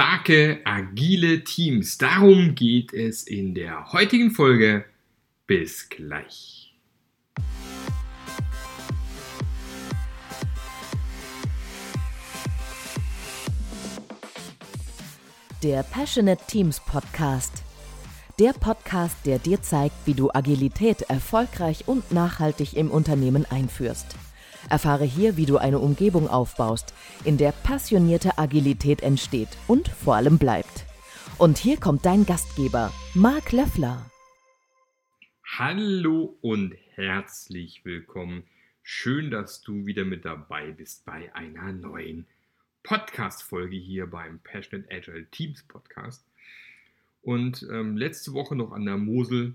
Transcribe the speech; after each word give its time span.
Starke, 0.00 0.62
agile 0.64 1.44
Teams. 1.44 1.98
Darum 1.98 2.54
geht 2.54 2.94
es 2.94 3.24
in 3.24 3.52
der 3.52 3.92
heutigen 3.92 4.30
Folge. 4.30 4.86
Bis 5.46 5.90
gleich. 5.90 6.74
Der 15.62 15.82
Passionate 15.82 16.42
Teams 16.46 16.80
Podcast. 16.80 17.62
Der 18.38 18.54
Podcast, 18.54 19.18
der 19.26 19.38
dir 19.38 19.60
zeigt, 19.60 19.96
wie 20.06 20.14
du 20.14 20.30
Agilität 20.32 21.02
erfolgreich 21.10 21.86
und 21.86 22.10
nachhaltig 22.10 22.74
im 22.74 22.90
Unternehmen 22.90 23.44
einführst. 23.50 24.16
Erfahre 24.68 25.04
hier, 25.04 25.36
wie 25.36 25.46
du 25.46 25.56
eine 25.56 25.78
Umgebung 25.78 26.28
aufbaust, 26.28 26.94
in 27.24 27.38
der 27.38 27.52
passionierte 27.52 28.38
Agilität 28.38 29.02
entsteht 29.02 29.48
und 29.66 29.88
vor 29.88 30.16
allem 30.16 30.38
bleibt. 30.38 30.84
Und 31.38 31.58
hier 31.58 31.78
kommt 31.78 32.04
dein 32.04 32.26
Gastgeber, 32.26 32.92
Marc 33.14 33.52
Löffler. 33.52 34.10
Hallo 35.58 36.36
und 36.42 36.74
herzlich 36.94 37.84
willkommen. 37.84 38.44
Schön, 38.82 39.30
dass 39.30 39.62
du 39.62 39.86
wieder 39.86 40.04
mit 40.04 40.24
dabei 40.24 40.70
bist 40.72 41.04
bei 41.04 41.34
einer 41.34 41.72
neuen 41.72 42.26
Podcast-Folge 42.82 43.76
hier 43.76 44.06
beim 44.06 44.40
Passionate 44.40 44.90
Agile 44.90 45.26
Teams 45.30 45.62
Podcast. 45.62 46.24
Und 47.22 47.66
ähm, 47.70 47.96
letzte 47.96 48.32
Woche 48.32 48.56
noch 48.56 48.72
an 48.72 48.84
der 48.84 48.96
Mosel, 48.96 49.54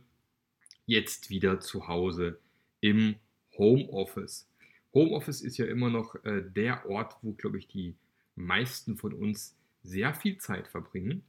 jetzt 0.85 1.29
wieder 1.29 1.59
zu 1.59 1.87
Hause 1.87 2.39
im 2.81 3.15
Homeoffice. 3.57 4.47
Homeoffice 4.95 5.41
ist 5.41 5.57
ja 5.57 5.65
immer 5.65 5.89
noch 5.91 6.15
äh, 6.23 6.41
der 6.41 6.89
Ort, 6.89 7.17
wo, 7.21 7.33
glaube 7.33 7.59
ich, 7.59 7.67
die 7.67 7.95
meisten 8.35 8.97
von 8.97 9.13
uns 9.13 9.55
sehr 9.83 10.13
viel 10.15 10.37
Zeit 10.37 10.67
verbringen. 10.67 11.23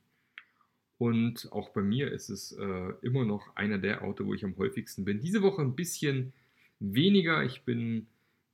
Und 0.99 1.53
auch 1.53 1.71
bei 1.71 1.83
mir 1.83 2.11
ist 2.11 2.31
es 2.31 2.53
äh, 2.53 2.93
immer 3.03 3.25
noch 3.25 3.55
einer 3.55 3.79
der 3.79 4.03
Orte, 4.03 4.25
wo 4.25 4.33
ich 4.33 4.45
am 4.45 4.57
häufigsten 4.57 5.05
bin. 5.05 5.21
Diese 5.21 5.43
Woche 5.43 5.61
ein 5.61 5.77
bisschen 5.77 6.33
weniger. 6.79 7.45
Ich 7.45 7.65
bin 7.65 8.07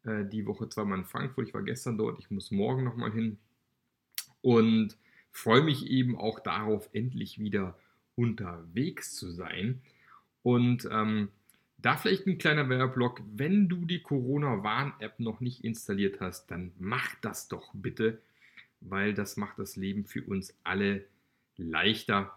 äh, 0.04 0.24
die 0.24 0.46
Woche 0.46 0.68
zweimal 0.68 0.98
in 0.98 1.04
Frankfurt. 1.04 1.46
Ich 1.46 1.54
war 1.54 1.62
gestern 1.62 1.98
dort. 1.98 2.18
Ich 2.18 2.30
muss 2.30 2.50
morgen 2.50 2.82
nochmal 2.82 3.12
hin. 3.12 3.38
Und 4.40 4.96
freue 5.30 5.62
mich 5.62 5.86
eben 5.86 6.16
auch 6.16 6.40
darauf, 6.40 6.88
endlich 6.92 7.38
wieder 7.38 7.78
unterwegs 8.16 9.14
zu 9.14 9.30
sein. 9.30 9.80
Und 10.42 10.88
ähm, 10.90 11.28
da 11.82 11.96
vielleicht 11.96 12.26
ein 12.26 12.38
kleiner 12.38 12.68
Werbeblock. 12.68 13.22
Wenn 13.34 13.68
du 13.68 13.84
die 13.84 14.00
Corona-Warn-App 14.00 15.18
noch 15.20 15.40
nicht 15.40 15.64
installiert 15.64 16.20
hast, 16.20 16.50
dann 16.50 16.72
mach 16.78 17.14
das 17.16 17.48
doch 17.48 17.72
bitte, 17.74 18.20
weil 18.80 19.14
das 19.14 19.36
macht 19.36 19.58
das 19.58 19.76
Leben 19.76 20.06
für 20.06 20.22
uns 20.22 20.56
alle 20.62 21.04
leichter, 21.56 22.32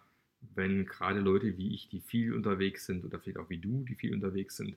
wenn 0.56 0.86
gerade 0.86 1.20
Leute 1.20 1.58
wie 1.58 1.74
ich, 1.74 1.90
die 1.90 2.02
viel 2.02 2.34
unterwegs 2.34 2.86
sind 2.86 3.06
oder 3.06 3.20
vielleicht 3.20 3.40
auch 3.40 3.50
wie 3.50 3.58
du, 3.58 3.86
die 3.88 3.96
viel 3.96 4.14
unterwegs 4.14 4.58
sind, 4.58 4.76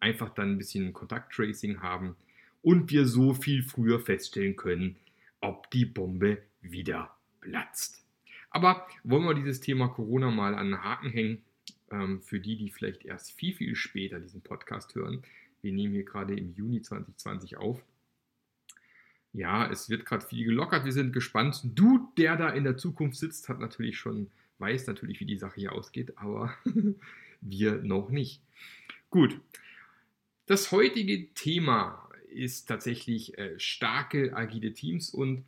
einfach 0.00 0.30
dann 0.30 0.52
ein 0.52 0.58
bisschen 0.58 0.92
Kontakttracing 0.92 1.80
haben 1.80 2.16
und 2.62 2.90
wir 2.90 3.06
so 3.06 3.34
viel 3.34 3.62
früher 3.62 4.00
feststellen 4.00 4.56
können, 4.56 4.96
ob 5.40 5.70
die 5.70 5.86
Bombe 5.86 6.42
wieder 6.60 7.14
platzt. 7.40 8.04
Aber 8.50 8.86
wollen 9.04 9.24
wir 9.24 9.34
dieses 9.34 9.60
Thema 9.60 9.88
Corona 9.88 10.30
mal 10.30 10.54
an 10.54 10.70
den 10.70 10.82
Haken 10.82 11.10
hängen 11.10 11.42
ähm, 11.90 12.20
für 12.20 12.40
die, 12.40 12.56
die 12.56 12.70
vielleicht 12.70 13.04
erst 13.04 13.32
viel, 13.32 13.54
viel 13.54 13.74
später 13.74 14.20
diesen 14.20 14.40
Podcast 14.40 14.94
hören. 14.94 15.22
Wir 15.62 15.72
nehmen 15.72 15.94
hier 15.94 16.04
gerade 16.04 16.36
im 16.36 16.54
Juni 16.54 16.82
2020 16.82 17.56
auf. 17.56 17.82
Ja, 19.32 19.70
es 19.70 19.90
wird 19.90 20.06
gerade 20.06 20.24
viel 20.24 20.44
gelockert. 20.44 20.84
Wir 20.84 20.92
sind 20.92 21.12
gespannt. 21.12 21.60
Du, 21.64 22.12
der 22.16 22.36
da 22.36 22.48
in 22.50 22.64
der 22.64 22.76
Zukunft 22.76 23.18
sitzt, 23.18 23.48
hat 23.48 23.60
natürlich 23.60 23.98
schon, 23.98 24.30
weiß 24.58 24.86
natürlich, 24.86 25.20
wie 25.20 25.26
die 25.26 25.36
Sache 25.36 25.60
hier 25.60 25.72
ausgeht, 25.72 26.16
aber 26.16 26.54
wir 27.40 27.82
noch 27.82 28.10
nicht. 28.10 28.42
Gut. 29.10 29.40
Das 30.46 30.72
heutige 30.72 31.28
Thema 31.34 32.08
ist 32.30 32.66
tatsächlich 32.68 33.36
äh, 33.36 33.58
starke 33.58 34.34
agile 34.34 34.72
Teams 34.72 35.10
und 35.10 35.44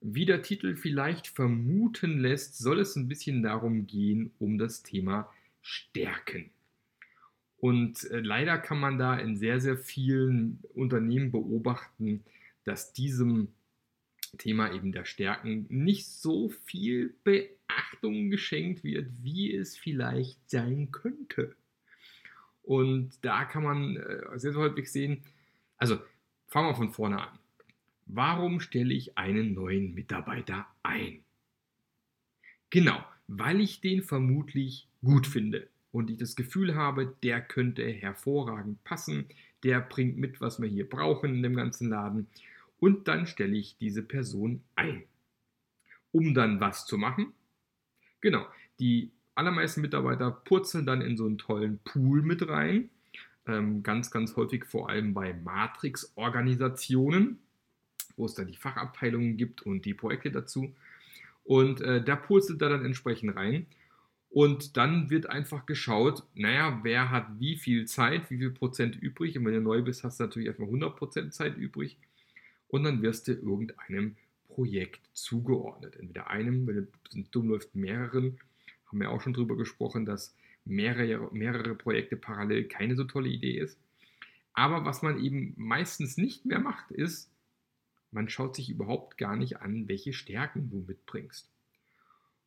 wie 0.00 0.26
der 0.26 0.42
Titel 0.42 0.76
vielleicht 0.76 1.26
vermuten 1.26 2.18
lässt, 2.18 2.58
soll 2.58 2.80
es 2.80 2.96
ein 2.96 3.08
bisschen 3.08 3.42
darum 3.42 3.86
gehen, 3.86 4.30
um 4.38 4.58
das 4.58 4.82
Thema 4.82 5.32
stärken. 5.66 6.50
Und 7.58 8.08
äh, 8.10 8.20
leider 8.20 8.58
kann 8.58 8.78
man 8.78 8.98
da 8.98 9.16
in 9.16 9.36
sehr, 9.36 9.60
sehr 9.60 9.76
vielen 9.76 10.60
Unternehmen 10.74 11.32
beobachten, 11.32 12.24
dass 12.64 12.92
diesem 12.92 13.48
Thema 14.38 14.72
eben 14.72 14.92
der 14.92 15.04
Stärken 15.04 15.66
nicht 15.68 16.06
so 16.06 16.50
viel 16.50 17.14
Beachtung 17.24 18.30
geschenkt 18.30 18.84
wird, 18.84 19.08
wie 19.22 19.54
es 19.54 19.76
vielleicht 19.76 20.50
sein 20.50 20.92
könnte. 20.92 21.56
Und 22.62 23.12
da 23.24 23.44
kann 23.44 23.64
man 23.64 23.96
äh, 23.96 24.38
sehr, 24.38 24.52
sehr 24.52 24.60
häufig 24.60 24.90
sehen, 24.90 25.22
also 25.78 25.98
fangen 26.46 26.68
wir 26.68 26.74
von 26.74 26.92
vorne 26.92 27.20
an. 27.20 27.38
Warum 28.06 28.60
stelle 28.60 28.94
ich 28.94 29.18
einen 29.18 29.54
neuen 29.54 29.94
Mitarbeiter 29.94 30.66
ein? 30.82 31.24
Genau, 32.70 33.04
weil 33.26 33.60
ich 33.60 33.80
den 33.80 34.02
vermutlich 34.02 34.88
gut 35.06 35.26
finde 35.26 35.68
und 35.92 36.10
ich 36.10 36.18
das 36.18 36.36
Gefühl 36.36 36.74
habe, 36.74 37.14
der 37.22 37.40
könnte 37.40 37.86
hervorragend 37.86 38.82
passen, 38.84 39.26
der 39.62 39.80
bringt 39.80 40.18
mit, 40.18 40.40
was 40.40 40.60
wir 40.60 40.68
hier 40.68 40.88
brauchen 40.88 41.36
in 41.36 41.42
dem 41.42 41.56
ganzen 41.56 41.88
Laden 41.88 42.26
und 42.78 43.08
dann 43.08 43.26
stelle 43.26 43.56
ich 43.56 43.78
diese 43.78 44.02
Person 44.02 44.62
ein. 44.74 45.04
Um 46.12 46.34
dann 46.34 46.60
was 46.60 46.84
zu 46.86 46.98
machen? 46.98 47.32
Genau, 48.20 48.46
die 48.80 49.10
allermeisten 49.34 49.80
Mitarbeiter 49.80 50.30
purzeln 50.30 50.84
dann 50.86 51.02
in 51.02 51.16
so 51.16 51.26
einen 51.26 51.38
tollen 51.38 51.80
Pool 51.84 52.22
mit 52.22 52.48
rein. 52.48 52.90
Ähm, 53.46 53.82
ganz, 53.82 54.10
ganz 54.10 54.36
häufig 54.36 54.64
vor 54.64 54.90
allem 54.90 55.14
bei 55.14 55.32
Matrix-Organisationen, 55.32 57.38
wo 58.16 58.26
es 58.26 58.34
dann 58.34 58.48
die 58.48 58.56
Fachabteilungen 58.56 59.36
gibt 59.36 59.62
und 59.62 59.84
die 59.84 59.94
Projekte 59.94 60.30
dazu. 60.30 60.74
Und 61.44 61.80
äh, 61.80 62.02
da 62.02 62.16
purzelt 62.16 62.60
er 62.60 62.70
dann 62.70 62.84
entsprechend 62.84 63.36
rein. 63.36 63.66
Und 64.36 64.76
dann 64.76 65.08
wird 65.08 65.30
einfach 65.30 65.64
geschaut, 65.64 66.22
naja, 66.34 66.80
wer 66.82 67.10
hat 67.10 67.40
wie 67.40 67.56
viel 67.56 67.86
Zeit, 67.86 68.30
wie 68.30 68.36
viel 68.36 68.50
Prozent 68.50 68.94
übrig. 68.94 69.38
Und 69.38 69.46
wenn 69.46 69.54
du 69.54 69.62
neu 69.62 69.80
bist, 69.80 70.04
hast 70.04 70.20
du 70.20 70.24
natürlich 70.24 70.48
erstmal 70.48 70.68
100 70.68 70.94
Prozent 70.94 71.32
Zeit 71.32 71.56
übrig. 71.56 71.96
Und 72.68 72.84
dann 72.84 73.00
wirst 73.00 73.28
du 73.28 73.32
irgendeinem 73.32 74.14
Projekt 74.46 75.00
zugeordnet. 75.14 75.96
Entweder 75.96 76.28
einem, 76.28 76.66
wenn 76.66 76.86
es 77.08 77.30
dumm 77.30 77.48
läuft, 77.48 77.74
mehreren. 77.74 78.38
Haben 78.84 79.00
wir 79.00 79.10
auch 79.10 79.22
schon 79.22 79.32
drüber 79.32 79.56
gesprochen, 79.56 80.04
dass 80.04 80.36
mehrere, 80.66 81.32
mehrere 81.32 81.74
Projekte 81.74 82.16
parallel 82.16 82.64
keine 82.64 82.94
so 82.94 83.04
tolle 83.04 83.30
Idee 83.30 83.58
ist. 83.58 83.78
Aber 84.52 84.84
was 84.84 85.00
man 85.00 85.18
eben 85.18 85.54
meistens 85.56 86.18
nicht 86.18 86.44
mehr 86.44 86.58
macht, 86.58 86.90
ist, 86.90 87.30
man 88.10 88.28
schaut 88.28 88.54
sich 88.54 88.68
überhaupt 88.68 89.16
gar 89.16 89.34
nicht 89.34 89.62
an, 89.62 89.88
welche 89.88 90.12
Stärken 90.12 90.68
du 90.68 90.84
mitbringst. 90.86 91.50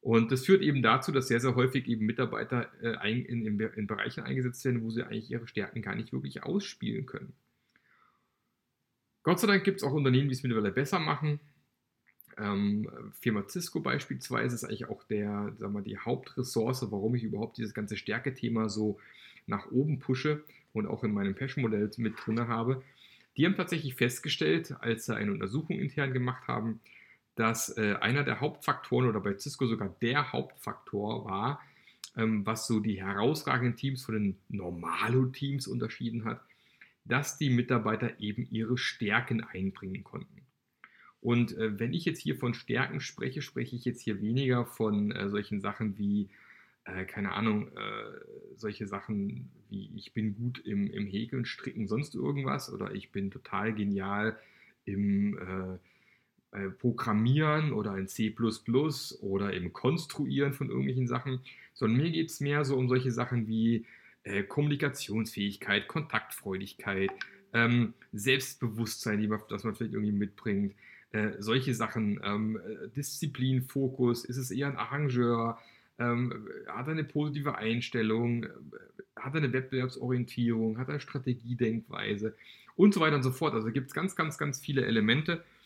Und 0.02 0.32
das 0.32 0.46
führt 0.46 0.62
eben 0.62 0.82
dazu, 0.82 1.12
dass 1.12 1.28
sehr, 1.28 1.42
sehr 1.42 1.56
häufig 1.56 1.88
eben 1.88 2.06
Mitarbeiter 2.06 2.70
äh, 2.82 3.12
in, 3.12 3.26
in, 3.26 3.60
in, 3.60 3.88
Bereichen 3.88 4.24
eingesetzt 4.24 4.64
werden, 4.64 4.82
wo 4.82 4.90
sie 4.90 5.04
eigentlich 5.04 5.30
ihre 5.30 5.48
Stärken 5.48 5.82
gar 5.82 5.96
nicht 5.96 6.14
wirklich 6.14 6.44
ausspielen 6.44 7.06
können. 7.06 7.34
Gott 9.24 9.40
sei 9.40 9.48
Dank 9.48 9.66
gibt 9.66 9.78
es 9.78 9.84
auch 9.84 9.92
Unternehmen, 9.92 10.30
die 10.30 10.36
es 10.36 10.44
mittlerweile 10.44 10.72
besser 10.72 11.00
machen. 11.00 11.42
Ähm, 12.38 12.90
Firma 13.20 13.46
Cisco 13.48 13.82
beispielsweise 13.82 14.56
ist 14.56 14.64
eigentlich 14.64 14.88
auch 14.88 15.04
der, 15.04 15.54
sagen 15.58 15.74
wir, 15.74 15.82
die 15.82 15.98
Hauptressource, 15.98 16.90
warum 16.90 17.16
ich 17.16 17.24
überhaupt 17.24 17.58
dieses 17.58 17.74
ganze 17.74 17.98
Stärke-Thema 17.98 18.70
so 18.70 18.98
nach 19.48 19.70
oben 19.72 20.00
pushe 20.00 20.44
und 20.72 20.88
auch 20.88 21.04
in 21.04 21.14
meinem 21.14 21.36
Passion-Modell 21.36 21.92
mit 21.98 22.14
drin 22.26 22.48
habe. 22.48 22.82
Die 23.36 23.46
haben 23.46 23.56
tatsächlich 23.56 23.96
festgestellt, 23.96 24.76
als 24.80 25.06
sie 25.06 25.16
eine 25.16 25.32
Untersuchung 25.32 25.78
intern 25.78 26.14
gemacht 26.14 26.48
haben, 26.48 26.80
dass 27.40 27.78
äh, 27.78 27.96
einer 28.02 28.26
der 28.26 28.42
Hauptfaktoren 28.42 29.08
oder 29.08 29.22
bei 29.22 29.38
Cisco 29.38 29.66
sogar 29.66 29.96
der 30.02 30.34
Hauptfaktor 30.34 31.24
war, 31.24 31.62
ähm, 32.18 32.46
was 32.46 32.68
so 32.68 32.82
die 32.82 33.02
herausragenden 33.02 33.78
Teams 33.78 34.04
von 34.04 34.16
den 34.16 34.38
Normalo-Teams 34.50 35.66
unterschieden 35.66 36.26
hat, 36.26 36.42
dass 37.06 37.38
die 37.38 37.50
Mitarbeiter 37.50 38.20
eben 38.20 38.46
ihre 38.52 38.78
Stärken 38.78 39.42
einbringen 39.42 40.04
konnten. 40.04 40.42
Und 41.22 41.58
äh, 41.58 41.80
wenn 41.80 41.94
ich 41.94 42.04
jetzt 42.04 42.22
hier 42.22 42.36
von 42.36 42.54
Stärken 42.54 43.00
spreche, 43.00 43.42
spreche 43.42 43.78
ich 43.78 43.86
jetzt 43.86 44.02
hier 44.02 44.22
weniger 44.22 44.66
von 44.66 45.12
äh, 45.14 45.30
solchen 45.30 45.62
Sachen 45.62 45.98
wie 45.98 46.28
äh, 46.84 47.06
keine 47.06 47.32
Ahnung, 47.32 47.70
äh, 47.70 48.58
solche 48.58 48.86
Sachen 48.86 49.50
wie 49.70 49.90
ich 49.96 50.14
bin 50.14 50.36
gut 50.36 50.60
im, 50.60 50.92
im 50.92 51.08
Häkeln, 51.08 51.46
Stricken, 51.46 51.88
sonst 51.88 52.16
irgendwas 52.16 52.70
oder 52.70 52.94
ich 52.94 53.14
bin 53.14 53.32
total 53.32 53.74
genial 53.74 54.38
im 54.84 55.38
äh, 55.38 55.78
Programmieren 56.80 57.74
oder 57.74 57.98
in 57.98 58.08
C 58.08 58.36
oder 59.22 59.54
im 59.54 59.72
Konstruieren 59.72 60.54
von 60.54 60.70
irgendwelchen 60.70 61.08
Sachen, 61.08 61.42
sondern 61.74 62.02
mir 62.02 62.12
geht 62.12 62.30
es 62.30 62.40
mehr 62.40 62.66
so 62.66 62.76
um 62.76 62.90
solche 62.90 63.12
Sachen 63.12 63.48
wie 63.48 63.86
äh, 64.24 64.44
Kommunikationsfähigkeit, 64.44 65.88
Kontaktfreudigkeit, 65.88 67.12
ähm, 67.54 67.94
Selbstbewusstsein, 68.14 69.22
die 69.22 69.30
das 69.50 69.64
man 69.64 69.76
vielleicht 69.76 69.94
irgendwie 69.94 70.12
mitbringt, 70.12 70.74
Äh, 71.12 71.42
solche 71.42 71.74
Sachen, 71.74 72.20
ähm, 72.24 72.58
äh, 72.58 72.88
Disziplin, 72.96 73.64
Fokus, 73.64 74.26
ist 74.26 74.38
es 74.38 74.52
eher 74.52 74.68
ein 74.68 74.78
Arrangeur, 74.78 75.58
ähm, 75.98 76.48
hat 76.68 76.86
er 76.88 76.92
eine 76.92 77.04
positive 77.04 77.58
Einstellung, 77.58 78.44
äh, 78.44 78.50
hat 79.16 79.34
er 79.34 79.42
eine 79.42 79.52
Wettbewerbsorientierung, 79.52 80.78
hat 80.78 80.90
er 80.90 81.00
Strategiedenkweise 81.00 82.36
und 82.76 82.94
so 82.94 83.00
weiter 83.00 83.16
und 83.16 83.24
so 83.24 83.32
fort. 83.32 83.56
Also 83.56 83.72
gibt 83.72 83.88
es 83.88 83.94
ganz, 83.96 84.16
ganz, 84.16 84.38
ganz 84.38 84.60
viele 84.60 84.86
Elemente, 84.86 85.32
äh, 85.34 85.59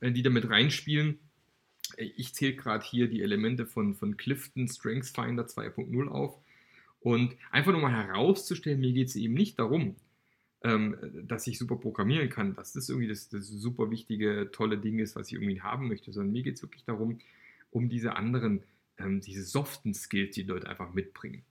die 0.00 0.22
damit 0.22 0.48
reinspielen. 0.48 1.18
Ich 1.96 2.34
zähle 2.34 2.54
gerade 2.54 2.84
hier 2.84 3.08
die 3.08 3.22
Elemente 3.22 3.66
von, 3.66 3.94
von 3.94 4.16
Clifton 4.16 4.68
Strengths 4.68 5.10
Finder 5.10 5.44
2.0 5.44 6.08
auf. 6.08 6.38
Und 7.00 7.36
einfach 7.50 7.72
nur 7.72 7.80
mal 7.80 7.92
herauszustellen, 7.92 8.80
mir 8.80 8.92
geht 8.92 9.08
es 9.08 9.16
eben 9.16 9.34
nicht 9.34 9.58
darum, 9.58 9.96
ähm, 10.62 10.96
dass 11.26 11.46
ich 11.46 11.58
super 11.58 11.76
programmieren 11.76 12.28
kann, 12.28 12.54
dass 12.54 12.72
das 12.72 12.88
irgendwie 12.88 13.08
das, 13.08 13.28
das, 13.28 13.46
super 13.46 13.90
wichtige, 13.90 14.50
tolle 14.52 14.78
Ding 14.78 14.98
ist, 14.98 15.14
was 15.14 15.28
ich 15.28 15.34
irgendwie 15.34 15.60
haben 15.60 15.88
möchte, 15.88 16.12
sondern 16.12 16.32
mir 16.32 16.42
geht 16.42 16.56
es 16.56 16.62
wirklich 16.62 16.84
darum, 16.84 17.20
um 17.70 17.88
diese 17.88 18.16
anderen, 18.16 18.64
ähm, 18.98 19.20
diese 19.20 19.44
soften 19.44 19.94
Skills, 19.94 20.34
die 20.34 20.42
Leute 20.42 20.68
einfach 20.68 20.92
mitbringen. 20.92 21.44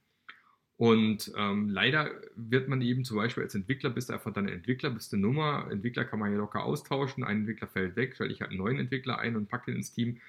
Und 0.78 1.32
ähm, 1.36 1.70
leider 1.70 2.12
wird 2.36 2.68
man 2.68 2.82
eben 2.82 3.04
zum 3.04 3.18
Beispiel 3.18 3.44
als 3.44 3.56
Entwickler, 3.56 3.90
bist 3.90 4.10
du 4.10 4.14
einfach 4.14 4.32
dann 4.32 4.48
Entwickler, 4.48 4.92
bist 4.92 5.12
eine 5.12 5.24
Nummer. 5.24 5.68
Entwickler 5.72 6.06
kann 6.06 6.20
man 6.20 6.32
ja 6.32 6.38
locker 6.38 6.64
austauschen. 6.64 7.24
Ein 7.24 7.38
Entwickler 7.38 7.68
fällt 7.68 7.96
weg, 7.96 8.14
stelle 8.14 8.32
ich 8.32 8.42
halt 8.42 8.52
einen 8.52 8.60
neuen 8.60 8.80
Entwickler 8.80 9.18
ein 9.18 9.36
und 9.36 9.50
packe 9.50 9.72
den 9.72 9.78
ins 9.78 9.92
Team. 9.92 10.20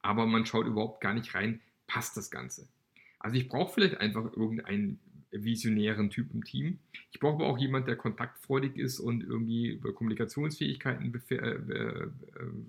Aber 0.00 0.26
man 0.26 0.46
schaut 0.46 0.66
überhaupt 0.66 1.00
gar 1.00 1.14
nicht 1.14 1.34
rein, 1.34 1.60
passt 1.88 2.16
das 2.16 2.30
Ganze. 2.30 2.68
Also 3.18 3.36
ich 3.36 3.48
brauche 3.48 3.72
vielleicht 3.74 3.98
einfach 3.98 4.24
irgendeinen 4.36 5.00
visionären 5.32 6.10
Typ 6.10 6.32
im 6.32 6.44
Team. 6.44 6.78
Ich 7.10 7.18
brauche 7.18 7.34
aber 7.34 7.46
auch 7.46 7.58
jemanden, 7.58 7.86
der 7.86 7.96
kontaktfreudig 7.96 8.76
ist 8.76 9.00
und 9.00 9.22
irgendwie 9.24 9.70
über 9.70 9.92
Kommunikationsfähigkeiten 9.92 11.12
äh, 11.30 11.34
äh, 11.34 12.08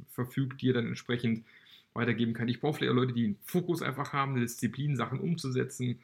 verfügt, 0.09 0.61
die 0.61 0.69
er 0.69 0.75
dann 0.75 0.87
entsprechend 0.87 1.45
weitergeben 1.93 2.33
kann. 2.33 2.47
Ich 2.47 2.59
brauche 2.59 2.77
vielleicht 2.77 2.91
auch 2.91 2.95
Leute, 2.95 3.13
die 3.13 3.25
einen 3.25 3.37
Fokus 3.43 3.81
einfach 3.81 4.13
haben, 4.13 4.31
eine 4.31 4.41
Disziplin, 4.41 4.95
Sachen 4.95 5.19
umzusetzen. 5.19 5.99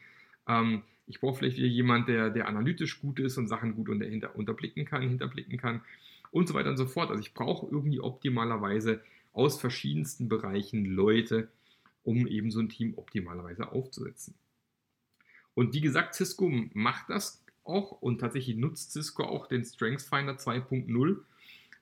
Ähm, 0.48 0.84
ich 1.10 1.20
brauche 1.20 1.40
vielleicht 1.40 1.58
jemanden, 1.58 2.12
der, 2.12 2.30
der 2.30 2.48
analytisch 2.48 3.02
gut 3.02 3.20
ist 3.20 3.38
und 3.38 3.48
Sachen 3.48 3.76
gut 3.76 3.90
unter, 3.90 4.06
hinter, 4.06 4.36
unterblicken 4.36 4.86
kann, 4.86 5.02
hinterblicken 5.02 5.58
kann 5.58 5.82
und 6.30 6.48
so 6.48 6.54
weiter 6.54 6.70
und 6.70 6.78
so 6.78 6.86
fort. 6.86 7.10
Also 7.10 7.20
ich 7.20 7.34
brauche 7.34 7.66
irgendwie 7.66 8.00
optimalerweise 8.00 9.02
aus 9.34 9.60
verschiedensten 9.60 10.30
Bereichen 10.30 10.86
Leute, 10.86 11.50
um 12.04 12.28
eben 12.28 12.52
so 12.52 12.60
ein 12.60 12.70
Team 12.70 12.94
optimalerweise 12.96 13.72
aufzusetzen. 13.72 14.36
Und 15.56 15.74
wie 15.74 15.82
gesagt, 15.82 16.14
Cisco 16.14 16.48
macht 16.74 17.10
das 17.10 17.44
auch 17.64 17.92
und 17.92 18.20
tatsächlich 18.20 18.56
nutzt 18.56 18.92
Cisco 18.92 19.24
auch 19.24 19.48
den 19.48 19.66
StrengthsFinder 19.66 20.34
2.0. 20.34 21.18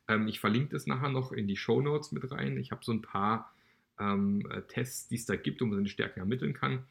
Ähm, 0.07 0.27
ich 0.29 0.39
verlinke 0.39 0.69
das 0.69 0.87
nachher 0.87 1.09
noch 1.09 1.33
in 1.33 1.47
die 1.47 1.57
Show 1.57 1.81
Notes 1.81 2.13
mit 2.13 2.31
rein. 2.31 2.57
Ich 2.57 2.71
habe 2.71 2.83
so 2.83 2.93
ein 2.93 3.01
paar 3.01 3.53
ähm, 3.99 4.47
Tests, 4.69 5.09
die 5.09 5.15
es 5.15 5.25
da 5.25 5.35
gibt, 5.35 5.59
wo 5.59 5.65
man 5.65 5.75
seine 5.75 5.89
Stärken 5.89 6.21
ermitteln 6.21 6.53
kann. 6.53 6.85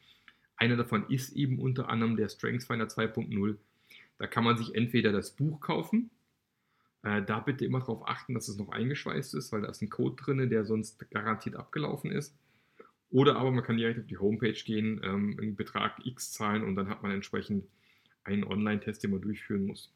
Einer 0.57 0.75
davon 0.75 1.09
ist 1.09 1.33
eben 1.33 1.59
unter 1.59 1.89
anderem 1.89 2.17
der 2.17 2.29
StrengthsFinder 2.29 2.87
2.0. 2.87 3.57
Da 4.17 4.27
kann 4.27 4.43
man 4.43 4.57
sich 4.57 4.73
entweder 4.75 5.11
das 5.11 5.31
Buch 5.31 5.61
kaufen. 5.61 6.09
Äh, 7.03 7.21
da 7.23 7.39
bitte 7.39 7.63
immer 7.63 7.79
darauf 7.79 8.07
achten, 8.07 8.33
dass 8.33 8.47
es 8.47 8.57
noch 8.57 8.69
eingeschweißt 8.69 9.35
ist, 9.35 9.51
weil 9.51 9.61
da 9.61 9.69
ist 9.69 9.81
ein 9.81 9.89
Code 9.89 10.15
drin, 10.21 10.49
der 10.49 10.65
sonst 10.65 11.09
garantiert 11.11 11.55
abgelaufen 11.55 12.11
ist. 12.11 12.35
Oder 13.09 13.37
aber 13.37 13.51
man 13.51 13.63
kann 13.63 13.77
direkt 13.77 13.99
auf 13.99 14.07
die 14.07 14.17
Homepage 14.17 14.51
gehen, 14.51 14.99
ähm, 15.03 15.37
einen 15.39 15.55
Betrag 15.55 16.05
X 16.05 16.33
zahlen 16.33 16.63
und 16.63 16.75
dann 16.75 16.89
hat 16.89 17.03
man 17.03 17.11
entsprechend 17.11 17.65
einen 18.23 18.43
Online-Test, 18.43 19.03
den 19.03 19.11
man 19.11 19.21
durchführen 19.21 19.65
muss. 19.65 19.93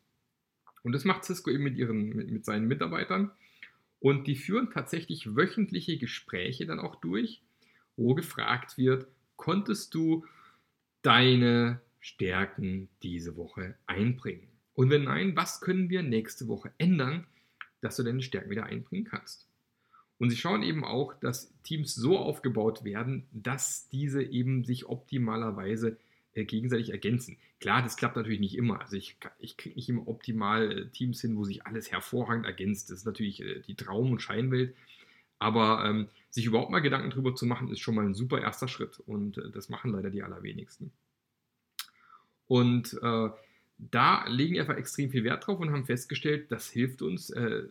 Und 0.84 0.94
das 0.94 1.04
macht 1.04 1.26
Cisco 1.26 1.50
eben 1.50 1.64
mit, 1.64 1.76
ihren, 1.76 2.16
mit, 2.16 2.32
mit 2.32 2.46
seinen 2.46 2.68
Mitarbeitern. 2.68 3.32
Und 4.00 4.28
die 4.28 4.36
führen 4.36 4.72
tatsächlich 4.72 5.36
wöchentliche 5.36 5.98
Gespräche 5.98 6.66
dann 6.66 6.80
auch 6.80 6.96
durch, 7.02 7.42
wo 7.98 8.16
gefragt 8.16 8.78
wird, 8.78 9.08
konntest 9.36 9.94
du 9.94 10.26
deine 11.02 11.82
Stärken 12.00 12.90
diese 13.04 13.36
Woche 13.36 13.76
einbringen? 13.86 14.48
Und 14.74 14.90
wenn 14.90 15.04
nein, 15.04 15.36
was 15.36 15.62
können 15.62 15.90
wir 15.90 16.02
nächste 16.02 16.48
Woche 16.48 16.72
ändern, 16.78 17.28
dass 17.82 17.96
du 17.96 18.04
deine 18.04 18.22
Stärken 18.22 18.50
wieder 18.50 18.66
einbringen 18.66 19.06
kannst? 19.06 19.48
Und 20.18 20.30
sie 20.30 20.38
schauen 20.38 20.62
eben 20.62 20.84
auch, 20.84 21.14
dass 21.16 21.52
Teams 21.64 21.96
so 21.96 22.18
aufgebaut 22.18 22.84
werden, 22.84 23.28
dass 23.32 23.90
diese 23.90 24.22
eben 24.22 24.64
sich 24.64 24.86
optimalerweise 24.86 25.98
äh, 26.34 26.46
gegenseitig 26.46 26.92
ergänzen. 26.92 27.38
Klar, 27.60 27.82
das 27.82 27.98
klappt 27.98 28.16
natürlich 28.16 28.40
nicht 28.40 28.56
immer. 28.56 28.82
Also 28.82 28.98
ich, 28.98 29.18
ich 29.40 29.58
kriege 29.58 29.76
nicht 29.76 29.90
immer 29.90 30.08
optimal 30.08 30.72
äh, 30.72 30.90
Teams 30.90 31.22
hin, 31.22 31.36
wo 31.38 31.44
sich 31.44 31.66
alles 31.66 31.92
hervorragend 31.92 32.46
ergänzt. 32.46 32.90
Das 32.90 33.00
ist 33.00 33.06
natürlich 33.06 33.42
äh, 33.42 33.62
die 33.62 33.76
Traum- 33.76 34.12
und 34.12 34.22
Scheinwelt. 34.22 34.76
Aber 35.42 35.84
ähm, 35.86 36.08
sich 36.30 36.46
überhaupt 36.46 36.70
mal 36.70 36.82
Gedanken 36.82 37.10
darüber 37.10 37.34
zu 37.34 37.48
machen, 37.48 37.70
ist 37.70 37.80
schon 37.80 37.96
mal 37.96 38.06
ein 38.06 38.14
super 38.14 38.40
erster 38.40 38.68
Schritt. 38.68 39.00
Und 39.08 39.40
äh, 39.40 39.50
das 39.50 39.70
machen 39.70 39.92
leider 39.92 40.12
die 40.12 40.22
allerwenigsten. 40.22 40.92
Und 42.46 42.94
äh, 43.02 43.30
da 43.80 44.28
legen 44.28 44.54
wir 44.54 44.62
einfach 44.62 44.78
extrem 44.78 45.10
viel 45.10 45.24
Wert 45.24 45.48
drauf 45.48 45.60
und 45.60 45.72
haben 45.72 45.86
festgestellt, 45.86 46.52
das 46.52 46.70
hilft 46.70 47.02
uns 47.02 47.32
äh, 47.32 47.64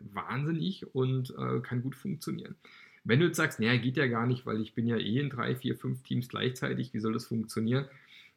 wahnsinnig 0.00 0.94
und 0.94 1.34
äh, 1.36 1.60
kann 1.60 1.82
gut 1.82 1.96
funktionieren. 1.96 2.54
Wenn 3.04 3.20
du 3.20 3.26
jetzt 3.26 3.36
sagst, 3.36 3.60
naja, 3.60 3.76
geht 3.76 3.98
ja 3.98 4.06
gar 4.06 4.26
nicht, 4.26 4.46
weil 4.46 4.62
ich 4.62 4.74
bin 4.74 4.86
ja 4.86 4.96
eh 4.96 5.18
in 5.20 5.28
drei, 5.28 5.54
vier, 5.54 5.76
fünf 5.76 6.02
Teams 6.02 6.28
gleichzeitig, 6.28 6.94
wie 6.94 7.00
soll 7.00 7.12
das 7.12 7.26
funktionieren? 7.26 7.84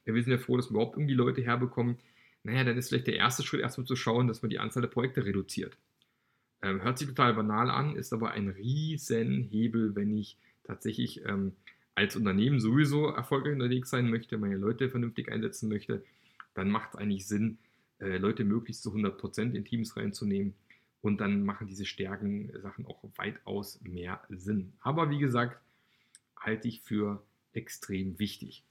Ja, 0.06 0.14
wir 0.14 0.22
sind 0.22 0.34
ja 0.34 0.38
froh, 0.38 0.58
dass 0.58 0.68
wir 0.68 0.72
überhaupt 0.72 0.98
irgendwie 0.98 1.14
Leute 1.14 1.42
herbekommen. 1.42 1.98
Naja, 2.44 2.66
dann 2.66 2.78
ist 2.78 2.90
vielleicht 2.90 3.08
der 3.08 3.16
erste 3.16 3.44
Schritt 3.44 3.62
erstmal 3.62 3.88
zu 3.88 3.96
schauen, 3.96 4.28
dass 4.28 4.42
man 4.42 4.50
die 4.50 4.60
Anzahl 4.60 4.82
der 4.82 4.90
Projekte 4.90 5.24
reduziert. 5.24 5.78
Ähm, 6.62 6.82
hört 6.84 6.98
sich 6.98 7.08
total 7.08 7.34
banal 7.34 7.70
an, 7.70 7.96
ist 7.96 8.14
aber 8.14 8.32
ein 8.32 8.50
riesen 8.50 9.44
Hebel, 9.44 9.96
wenn 9.96 10.16
ich 10.16 10.38
tatsächlich 10.64 11.26
ähm, 11.26 11.54
als 11.96 12.16
Unternehmen 12.16 12.60
sowieso 12.60 13.08
erfolgreich 13.08 13.54
unterwegs 13.54 13.90
sein 13.90 14.10
möchte, 14.10 14.38
meine 14.38 14.58
Leute 14.58 14.90
vernünftig 14.90 15.32
einsetzen 15.32 15.70
möchte, 15.70 16.04
dann 16.54 16.70
macht 16.70 16.94
es 16.94 17.00
eigentlich 17.00 17.28
Sinn, 17.28 17.58
äh, 18.00 18.18
Leute 18.18 18.44
möglichst 18.44 18.84
zu 18.84 18.94
100% 18.94 19.54
in 19.54 19.66
Teams 19.66 19.96
reinzunehmen. 19.98 20.54
Und 21.02 21.20
dann 21.20 21.44
machen 21.44 21.68
diese 21.68 21.86
Stärken-Sachen 21.86 22.86
auch 22.86 23.04
weitaus 23.16 23.82
mehr 23.82 24.22
Sinn. 24.30 24.74
Aber 24.82 25.10
wie 25.10 25.18
gesagt, 25.18 25.60
halte 26.38 26.68
ich 26.68 26.82
für 26.82 27.24
extrem 27.54 28.20
wichtig. 28.20 28.64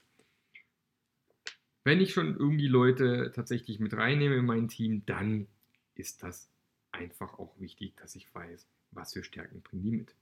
Wenn 1.83 1.99
ich 1.99 2.13
schon 2.13 2.37
irgendwie 2.37 2.67
Leute 2.67 3.31
tatsächlich 3.35 3.79
mit 3.79 3.93
reinnehme 3.93 4.35
in 4.35 4.45
mein 4.45 4.67
Team, 4.67 5.03
dann 5.05 5.47
ist 5.95 6.23
das 6.23 6.49
einfach 6.91 7.39
auch 7.39 7.53
wichtig, 7.59 7.95
dass 7.97 8.15
ich 8.15 8.33
weiß, 8.33 8.67
was 8.91 9.13
für 9.13 9.23
Stärken 9.23 9.61
bringen 9.61 9.83
die 9.83 9.91
mit. 9.91 10.15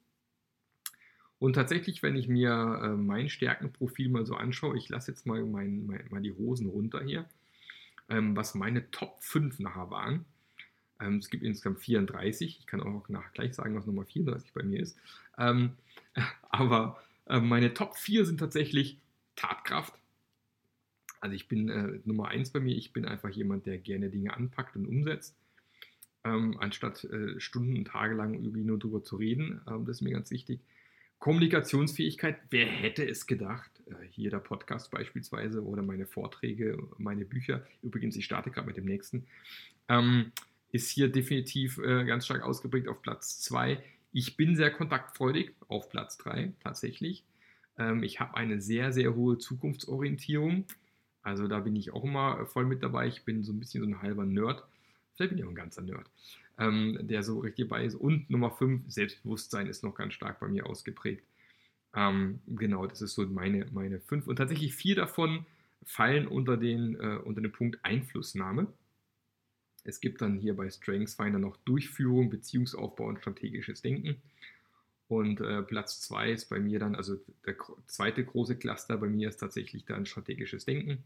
Und 1.39 1.54
tatsächlich, 1.54 2.04
wenn 2.04 2.18
ich 2.18 2.27
mir 2.27 2.81
äh, 2.83 2.89
mein 2.89 3.30
Stärkenprofil 3.30 4.10
mal 4.10 4.25
so 4.25 4.36
anschaue, 4.36 4.77
ich 4.77 4.89
lasse 4.89 5.12
jetzt 5.12 5.25
mal, 5.25 5.44
mein, 5.46 5.86
mein, 5.86 6.05
mal 6.10 6.22
die 6.22 6.34
Hosen 6.34 6.67
runter 6.67 7.01
hier, 7.01 7.29
ähm, 8.10 8.36
was 8.36 8.55
meine 8.55 8.91
Top 8.91 9.24
5 9.24 9.60
nachher 9.60 9.89
waren. 9.89 10.25
Ähm, 11.00 11.17
es 11.17 11.29
gibt 11.29 11.44
insgesamt 11.44 11.79
34. 11.79 12.60
Ich 12.60 12.67
kann 12.67 12.82
auch 12.82 13.08
nach 13.08 13.32
gleich 13.32 13.55
sagen, 13.55 13.75
was 13.75 13.86
Nummer 13.86 14.05
34 14.05 14.51
bei 14.53 14.63
mir 14.63 14.82
ist. 14.82 14.98
Ähm, 15.38 15.77
aber 16.50 17.01
äh, 17.25 17.39
meine 17.39 17.74
Top 17.74 17.96
4 17.96 18.25
sind 18.25 18.39
tatsächlich 18.39 19.00
Tatkraft. 19.36 19.94
Also 21.22 21.36
ich 21.36 21.48
bin 21.48 21.70
äh, 21.70 22.00
Nummer 22.03 22.27
1 22.27 22.51
bei 22.51 22.60
mir. 22.60 22.75
Ich 22.75 22.91
bin 22.91 23.05
einfach 23.05 23.29
jemand, 23.29 23.65
der 23.65 23.77
gerne 23.77 24.10
Dinge 24.10 24.34
anpackt 24.34 24.75
und 24.75 24.86
umsetzt. 24.86 25.36
Ähm, 26.26 26.58
anstatt 26.60 27.06
äh, 27.06 27.40
Stunden 27.40 27.78
und 27.78 27.86
Tage 27.86 28.14
lang 28.14 28.34
irgendwie 28.34 28.64
nur 28.64 28.78
drüber 28.78 29.02
zu 29.04 29.16
reden. 29.16 29.62
Ähm, 29.68 29.86
das 29.86 29.98
ist 29.98 30.02
mir 30.02 30.12
ganz 30.12 30.32
wichtig. 30.32 30.60
Kommunikationsfähigkeit, 31.20 32.38
wer 32.50 32.66
hätte 32.66 33.08
es 33.08 33.28
gedacht? 33.28 33.72
Äh, 33.88 34.08
hier 34.10 34.30
der 34.30 34.40
Podcast 34.40 34.92
beispielsweise 34.92 35.64
oder 35.64 35.82
meine 35.82 36.06
Vorträge, 36.06 36.78
meine 36.98 37.26
Bücher. 37.26 37.66
Übrigens, 37.82 38.16
ich 38.16 38.26
starte 38.26 38.52
gerade 38.52 38.68
mit 38.68 38.78
dem 38.78 38.86
nächsten. 38.86 39.28
Ähm, 39.88 40.32
ist 40.72 40.90
hier 40.90 41.10
definitiv 41.10 41.78
äh, 41.80 42.06
ganz 42.06 42.26
stark 42.26 42.44
ausgeprägt 42.44 42.88
auf 42.88 43.02
Platz 43.02 43.42
2. 43.42 43.84
Ich 44.12 44.38
bin 44.38 44.56
sehr 44.56 44.72
kontaktfreudig 44.72 45.54
auf 45.68 45.90
Platz 45.90 46.18
3 46.18 46.54
tatsächlich. 46.62 47.26
Ähm, 47.78 48.04
ich 48.04 48.20
habe 48.20 48.36
eine 48.36 48.62
sehr, 48.62 48.94
sehr 48.94 49.16
hohe 49.16 49.38
Zukunftsorientierung. 49.38 50.66
Also 51.22 51.48
da 51.48 51.60
bin 51.60 51.76
ich 51.76 51.92
auch 51.92 52.04
immer 52.04 52.46
voll 52.46 52.66
mit 52.66 52.82
dabei. 52.82 53.08
Ich 53.08 53.26
bin 53.26 53.44
so 53.44 53.52
ein 53.52 53.60
bisschen 53.60 53.84
so 53.84 53.90
ein 53.90 54.02
halber 54.02 54.26
Nerd. 54.26 54.64
Vielleicht 55.20 55.32
bin 55.32 55.40
ich 55.40 55.44
auch 55.44 55.50
ein 55.50 55.56
ganzer 55.56 55.82
Nerd, 55.82 56.10
ähm, 56.58 56.98
der 57.02 57.24
so 57.24 57.40
richtig 57.40 57.68
dabei 57.68 57.84
ist. 57.84 57.96
Und 57.96 58.30
Nummer 58.30 58.52
5, 58.52 58.90
Selbstbewusstsein 58.90 59.68
ist 59.68 59.84
noch 59.84 59.94
ganz 59.94 60.14
stark 60.14 60.40
bei 60.40 60.48
mir 60.48 60.66
ausgeprägt. 60.66 61.26
Ähm, 61.94 62.40
genau, 62.48 62.88
das 62.88 63.02
ist 63.02 63.16
so 63.16 63.26
meine, 63.26 63.66
meine 63.74 64.00
fünf. 64.00 64.28
Und 64.28 64.38
tatsächlich 64.38 64.74
vier 64.74 64.96
davon 64.96 65.46
fallen 65.84 66.26
unter 66.26 66.56
den, 66.56 66.96
äh, 66.96 67.18
unter 67.18 67.42
den 67.42 67.52
Punkt 67.52 67.80
Einflussnahme. 67.84 68.72
Es 69.84 70.00
gibt 70.00 70.22
dann 70.22 70.38
hier 70.38 70.56
bei 70.56 70.70
StrengthsFinder 70.70 71.40
noch 71.40 71.58
Durchführung, 71.66 72.30
Beziehungsaufbau 72.30 73.08
und 73.08 73.20
strategisches 73.20 73.82
Denken. 73.82 74.22
Und 75.10 75.42
äh, 75.42 75.64
Platz 75.64 76.00
2 76.00 76.32
ist 76.32 76.46
bei 76.46 76.60
mir 76.60 76.80
dann, 76.80 76.96
also 76.96 77.20
der 77.46 77.58
zweite 77.88 78.24
große 78.24 78.56
Cluster 78.56 78.96
bei 78.96 79.08
mir 79.08 79.28
ist 79.28 79.38
tatsächlich 79.38 79.84
dann 79.84 80.06
strategisches 80.06 80.64
Denken. 80.64 81.04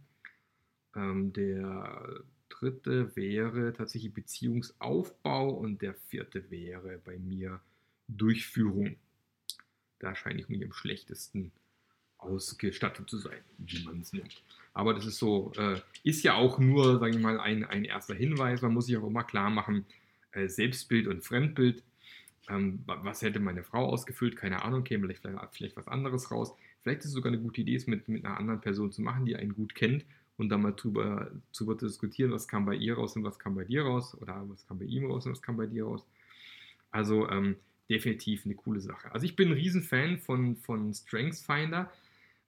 Ähm, 0.95 1.33
der 1.33 2.23
dritte 2.59 3.15
wäre 3.15 3.73
tatsächlich 3.73 4.13
Beziehungsaufbau 4.13 5.49
und 5.49 5.81
der 5.81 5.93
vierte 5.93 6.49
wäre 6.49 6.99
bei 7.03 7.17
mir 7.17 7.59
Durchführung. 8.07 8.95
Da 9.99 10.15
scheine 10.15 10.39
ich 10.39 10.49
mich 10.49 10.63
am 10.63 10.73
schlechtesten 10.73 11.51
ausgestattet 12.17 13.09
zu 13.09 13.17
sein, 13.17 13.39
wie 13.57 13.83
man 13.83 14.01
es 14.01 14.13
nennt. 14.13 14.41
Aber 14.73 14.93
das 14.93 15.05
ist 15.05 15.17
so, 15.17 15.51
äh, 15.57 15.79
ist 16.03 16.23
ja 16.23 16.35
auch 16.35 16.59
nur, 16.59 16.99
sage 16.99 17.15
ich 17.15 17.21
mal, 17.21 17.39
ein, 17.39 17.63
ein 17.65 17.85
erster 17.85 18.15
Hinweis. 18.15 18.61
Man 18.61 18.73
muss 18.73 18.85
sich 18.85 18.97
auch 18.97 19.07
immer 19.07 19.23
klar 19.23 19.49
machen, 19.49 19.85
äh, 20.31 20.47
Selbstbild 20.47 21.07
und 21.07 21.23
Fremdbild. 21.23 21.83
Ähm, 22.49 22.83
was 22.85 23.21
hätte 23.21 23.39
meine 23.39 23.63
Frau 23.63 23.85
ausgefüllt? 23.85 24.35
Keine 24.35 24.63
Ahnung, 24.63 24.83
käme 24.83 25.07
vielleicht, 25.07 25.27
vielleicht 25.51 25.77
was 25.77 25.87
anderes 25.87 26.31
raus. 26.31 26.53
Vielleicht 26.81 27.01
ist 27.01 27.07
es 27.07 27.11
sogar 27.13 27.31
eine 27.31 27.41
gute 27.41 27.61
Idee, 27.61 27.75
es 27.75 27.87
mit, 27.87 28.07
mit 28.07 28.25
einer 28.25 28.37
anderen 28.37 28.61
Person 28.61 28.91
zu 28.91 29.01
machen, 29.01 29.25
die 29.25 29.35
einen 29.35 29.53
gut 29.53 29.75
kennt 29.75 30.05
und 30.37 30.49
dann 30.49 30.61
mal 30.61 30.73
drüber, 30.73 31.31
drüber 31.55 31.75
diskutieren, 31.75 32.31
was 32.31 32.47
kam 32.47 32.65
bei 32.65 32.75
ihr 32.75 32.95
raus 32.95 33.15
und 33.15 33.23
was 33.23 33.39
kam 33.39 33.55
bei 33.55 33.63
dir 33.63 33.83
raus 33.83 34.15
oder 34.19 34.43
was 34.47 34.65
kam 34.67 34.79
bei 34.79 34.85
ihm 34.85 35.05
raus 35.05 35.25
und 35.25 35.33
was 35.33 35.41
kam 35.41 35.57
bei 35.57 35.67
dir 35.67 35.85
raus. 35.85 36.05
Also 36.91 37.29
ähm, 37.29 37.55
definitiv 37.89 38.45
eine 38.45 38.55
coole 38.55 38.79
Sache. 38.79 39.11
Also 39.11 39.25
ich 39.25 39.35
bin 39.35 39.49
ein 39.49 39.53
Riesenfan 39.53 40.17
von, 40.17 40.55
von 40.55 40.93
StrengthsFinder, 40.93 41.91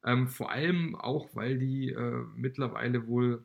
ähm, 0.03 0.27
vor 0.27 0.51
allem 0.51 0.95
auch, 0.95 1.29
weil 1.33 1.57
die 1.57 1.89
äh, 1.89 2.23
mittlerweile 2.35 3.07
wohl, 3.07 3.43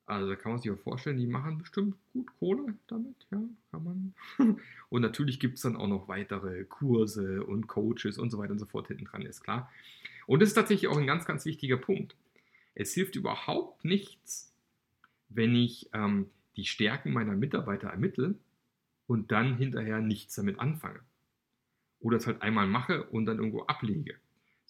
Also 0.07 0.29
da 0.29 0.35
kann 0.35 0.52
man 0.52 0.61
sich 0.61 0.71
auch 0.73 0.79
vorstellen, 0.79 1.19
die 1.19 1.26
machen 1.26 1.59
bestimmt 1.59 1.97
gut 2.12 2.26
Kohle 2.38 2.75
damit, 2.88 3.14
ja, 3.31 3.40
kann 3.71 3.85
man. 3.85 4.14
und 4.88 5.02
natürlich 5.02 5.38
gibt 5.38 5.57
es 5.57 5.62
dann 5.62 5.76
auch 5.76 5.87
noch 5.87 6.09
weitere 6.09 6.64
Kurse 6.64 7.45
und 7.45 7.69
Coaches 7.69 8.19
und 8.19 8.31
so 8.31 8.38
weiter 8.38 8.50
und 8.50 8.59
so 8.59 8.67
fort 8.67 8.88
hinten 8.88 9.05
dran, 9.05 9.23
ist 9.23 9.43
klar. 9.43 9.71
Und 10.26 10.43
das 10.43 10.49
ist 10.49 10.57
tatsächlich 10.57 10.90
auch 10.90 10.97
ein 10.97 11.07
ganz, 11.07 11.26
ganz 11.26 11.45
wichtiger 11.45 11.76
Punkt. 11.76 12.17
Es 12.75 12.93
hilft 12.93 13.14
überhaupt 13.14 13.85
nichts, 13.85 14.52
wenn 15.29 15.55
ich 15.55 15.88
ähm, 15.93 16.29
die 16.57 16.64
Stärken 16.64 17.12
meiner 17.12 17.37
Mitarbeiter 17.37 17.88
ermittle 17.88 18.35
und 19.07 19.31
dann 19.31 19.57
hinterher 19.57 20.00
nichts 20.00 20.35
damit 20.35 20.59
anfange. 20.59 21.00
Oder 22.00 22.17
es 22.17 22.26
halt 22.26 22.43
einmal 22.43 22.67
mache 22.67 23.05
und 23.05 23.26
dann 23.26 23.38
irgendwo 23.38 23.62
ablege 23.62 24.17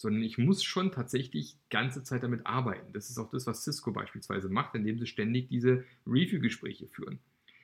sondern 0.01 0.23
ich 0.23 0.39
muss 0.39 0.65
schon 0.65 0.93
tatsächlich 0.93 1.57
ganze 1.69 2.03
Zeit 2.03 2.23
damit 2.23 2.47
arbeiten. 2.47 2.91
Das 2.95 3.11
ist 3.11 3.19
auch 3.19 3.29
das, 3.29 3.47
was 3.47 3.65
Cisco 3.65 3.93
beispielsweise 3.93 4.49
macht, 4.49 4.75
indem 4.75 4.99
sie 4.99 5.07
ständig 5.07 5.49
diese 5.49 5.85
Review-Gespräche 6.07 6.87
führen. 6.87 7.19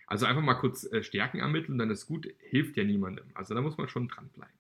Also 0.06 0.26
einfach 0.26 0.42
mal 0.42 0.54
kurz 0.54 0.84
äh, 0.92 1.02
Stärken 1.02 1.38
ermitteln, 1.38 1.78
dann 1.78 1.88
ist 1.88 2.06
gut, 2.06 2.28
hilft 2.50 2.76
ja 2.76 2.84
niemandem. 2.84 3.24
Also 3.32 3.54
da 3.54 3.62
muss 3.62 3.78
man 3.78 3.88
schon 3.88 4.08
dranbleiben. 4.08 4.54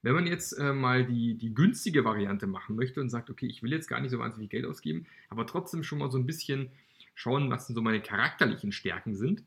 Wenn 0.00 0.14
man 0.14 0.26
jetzt 0.26 0.52
äh, 0.52 0.72
mal 0.72 1.04
die, 1.04 1.34
die 1.34 1.52
günstige 1.52 2.06
Variante 2.06 2.46
machen 2.46 2.76
möchte 2.76 3.02
und 3.02 3.10
sagt, 3.10 3.28
okay, 3.28 3.46
ich 3.46 3.62
will 3.62 3.72
jetzt 3.72 3.88
gar 3.88 4.00
nicht 4.00 4.10
so 4.10 4.18
wahnsinnig 4.18 4.48
Geld 4.48 4.64
ausgeben, 4.64 5.04
aber 5.28 5.46
trotzdem 5.46 5.82
schon 5.82 5.98
mal 5.98 6.10
so 6.10 6.16
ein 6.16 6.24
bisschen 6.24 6.70
schauen, 7.14 7.50
was 7.50 7.66
denn 7.66 7.76
so 7.76 7.82
meine 7.82 8.00
charakterlichen 8.00 8.72
Stärken 8.72 9.14
sind, 9.14 9.44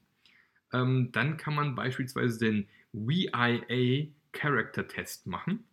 ähm, 0.72 1.10
dann 1.14 1.38
kann 1.38 1.56
man 1.56 1.74
beispielsweise 1.74 2.38
den 2.38 2.68
VIA 2.94 4.06
Character 4.34 4.88
Test 4.88 5.26
machen. 5.26 5.64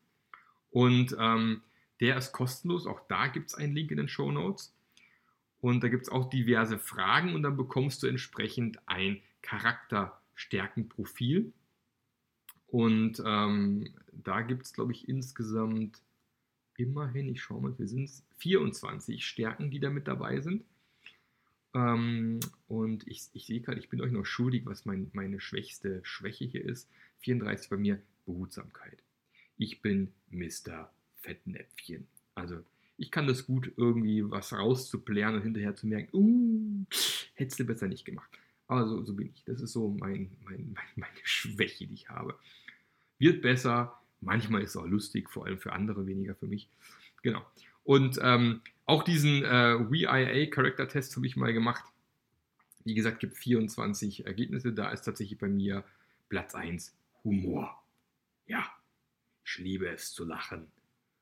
Und 0.76 1.16
ähm, 1.18 1.62
der 2.00 2.18
ist 2.18 2.32
kostenlos. 2.32 2.86
Auch 2.86 3.00
da 3.08 3.28
gibt 3.28 3.48
es 3.48 3.54
einen 3.54 3.74
Link 3.74 3.90
in 3.90 3.96
den 3.96 4.10
Show 4.10 4.30
Notes. 4.30 4.76
Und 5.62 5.82
da 5.82 5.88
gibt 5.88 6.02
es 6.02 6.10
auch 6.10 6.28
diverse 6.28 6.78
Fragen 6.78 7.34
und 7.34 7.44
dann 7.44 7.56
bekommst 7.56 8.02
du 8.02 8.06
entsprechend 8.06 8.86
ein 8.86 9.22
Charakterstärkenprofil. 9.40 11.50
Und 12.66 13.22
ähm, 13.24 13.88
da 14.12 14.42
gibt 14.42 14.66
es, 14.66 14.74
glaube 14.74 14.92
ich, 14.92 15.08
insgesamt 15.08 16.02
immerhin, 16.76 17.30
ich 17.30 17.40
schaue 17.40 17.62
mal, 17.62 17.78
wir 17.78 17.88
sind 17.88 18.10
24 18.36 19.24
Stärken, 19.24 19.70
die 19.70 19.80
da 19.80 19.88
mit 19.88 20.06
dabei 20.06 20.42
sind. 20.42 20.62
Ähm, 21.72 22.40
und 22.68 23.08
ich, 23.08 23.30
ich 23.32 23.46
sehe 23.46 23.62
gerade, 23.62 23.80
ich 23.80 23.88
bin 23.88 24.02
euch 24.02 24.12
noch 24.12 24.26
schuldig, 24.26 24.66
was 24.66 24.84
mein, 24.84 25.08
meine 25.14 25.40
schwächste 25.40 26.02
Schwäche 26.04 26.44
hier 26.44 26.66
ist. 26.66 26.90
34 27.20 27.70
bei 27.70 27.78
mir 27.78 27.98
Behutsamkeit 28.26 29.05
ich 29.58 29.82
bin 29.82 30.12
Mr. 30.30 30.90
Fettnäpfchen. 31.16 32.06
Also 32.34 32.62
ich 32.98 33.10
kann 33.10 33.26
das 33.26 33.46
gut, 33.46 33.72
irgendwie 33.76 34.28
was 34.30 34.52
rauszuplären 34.52 35.34
und 35.34 35.42
hinterher 35.42 35.74
zu 35.74 35.86
merken, 35.86 36.16
uh, 36.16 36.86
hättest 37.34 37.60
du 37.60 37.64
besser 37.64 37.88
nicht 37.88 38.04
gemacht. 38.04 38.30
Aber 38.68 38.86
so, 38.86 39.02
so 39.04 39.14
bin 39.14 39.30
ich. 39.34 39.44
Das 39.44 39.60
ist 39.60 39.72
so 39.72 39.88
mein, 39.88 40.36
mein, 40.44 40.72
mein, 40.74 40.86
meine 40.96 41.20
Schwäche, 41.22 41.86
die 41.86 41.94
ich 41.94 42.08
habe. 42.08 42.38
Wird 43.18 43.42
besser. 43.42 44.00
Manchmal 44.20 44.62
ist 44.62 44.70
es 44.70 44.76
auch 44.76 44.86
lustig, 44.86 45.30
vor 45.30 45.46
allem 45.46 45.58
für 45.58 45.72
andere, 45.72 46.06
weniger 46.06 46.34
für 46.34 46.46
mich. 46.46 46.68
Genau. 47.22 47.44
Und 47.84 48.18
ähm, 48.22 48.62
auch 48.86 49.02
diesen 49.02 49.44
äh, 49.44 49.90
WIA 49.90 50.46
Character 50.46 50.88
Test 50.88 51.16
habe 51.16 51.26
ich 51.26 51.36
mal 51.36 51.52
gemacht. 51.52 51.84
Wie 52.84 52.94
gesagt, 52.94 53.20
gibt 53.20 53.36
24 53.36 54.26
Ergebnisse. 54.26 54.72
Da 54.72 54.90
ist 54.90 55.02
tatsächlich 55.02 55.38
bei 55.38 55.48
mir 55.48 55.84
Platz 56.28 56.54
1 56.54 56.96
Humor. 57.24 57.82
Ja, 58.46 58.66
ich 59.46 59.58
liebe 59.58 59.88
es 59.88 60.12
zu 60.12 60.24
lachen. 60.24 60.66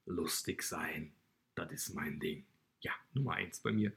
Lustig 0.07 0.63
sein, 0.63 1.13
das 1.55 1.71
ist 1.73 1.95
mein 1.95 2.19
Ding. 2.19 2.45
Ja, 2.81 2.93
Nummer 3.13 3.35
eins 3.35 3.61
bei 3.61 3.71
mir. 3.71 3.93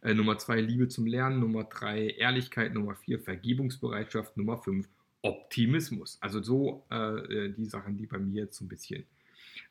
Äh, 0.00 0.14
Nummer 0.14 0.38
zwei, 0.38 0.60
Liebe 0.60 0.88
zum 0.88 1.06
Lernen. 1.06 1.40
Nummer 1.40 1.64
drei, 1.64 2.08
Ehrlichkeit. 2.08 2.72
Nummer 2.72 2.94
vier, 2.94 3.20
Vergebungsbereitschaft. 3.20 4.36
Nummer 4.36 4.58
fünf, 4.58 4.88
Optimismus. 5.22 6.18
Also 6.20 6.42
so 6.42 6.84
äh, 6.90 7.46
äh, 7.46 7.52
die 7.52 7.66
Sachen, 7.66 7.96
die 7.96 8.06
bei 8.06 8.18
mir 8.18 8.44
jetzt 8.44 8.58
so 8.58 8.64
ein 8.64 8.68
bisschen 8.68 9.04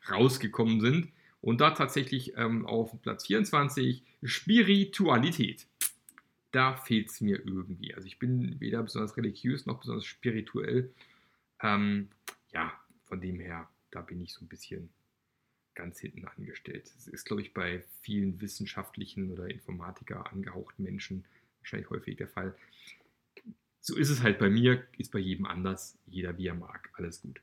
rausgekommen 0.09 0.81
sind. 0.81 1.11
Und 1.41 1.59
da 1.59 1.71
tatsächlich 1.71 2.33
ähm, 2.37 2.65
auf 2.65 3.01
Platz 3.01 3.25
24 3.27 4.03
Spiritualität. 4.23 5.67
Da 6.51 6.75
fehlt 6.75 7.09
es 7.09 7.19
mir 7.19 7.39
irgendwie. 7.45 7.93
Also 7.93 8.07
ich 8.07 8.19
bin 8.19 8.59
weder 8.59 8.83
besonders 8.83 9.17
religiös 9.17 9.65
noch 9.65 9.79
besonders 9.79 10.05
spirituell. 10.05 10.93
Ähm, 11.61 12.09
ja, 12.53 12.71
von 13.05 13.19
dem 13.19 13.39
her 13.39 13.67
da 13.93 14.01
bin 14.01 14.21
ich 14.21 14.33
so 14.33 14.43
ein 14.43 14.47
bisschen 14.47 14.89
ganz 15.75 15.99
hinten 15.99 16.25
angestellt. 16.25 16.91
Das 16.95 17.07
ist, 17.07 17.25
glaube 17.25 17.41
ich, 17.41 17.53
bei 17.53 17.83
vielen 18.01 18.39
wissenschaftlichen 18.41 19.31
oder 19.31 19.49
Informatiker 19.49 20.31
angehauchten 20.31 20.83
Menschen 20.83 21.25
wahrscheinlich 21.59 21.89
häufig 21.89 22.17
der 22.17 22.27
Fall. 22.27 22.55
So 23.79 23.95
ist 23.95 24.09
es 24.09 24.21
halt 24.21 24.39
bei 24.39 24.49
mir, 24.49 24.85
ist 24.97 25.11
bei 25.11 25.19
jedem 25.19 25.45
anders, 25.45 25.97
jeder 26.05 26.37
wie 26.37 26.47
er 26.47 26.55
mag, 26.55 26.89
alles 26.93 27.21
gut. 27.21 27.41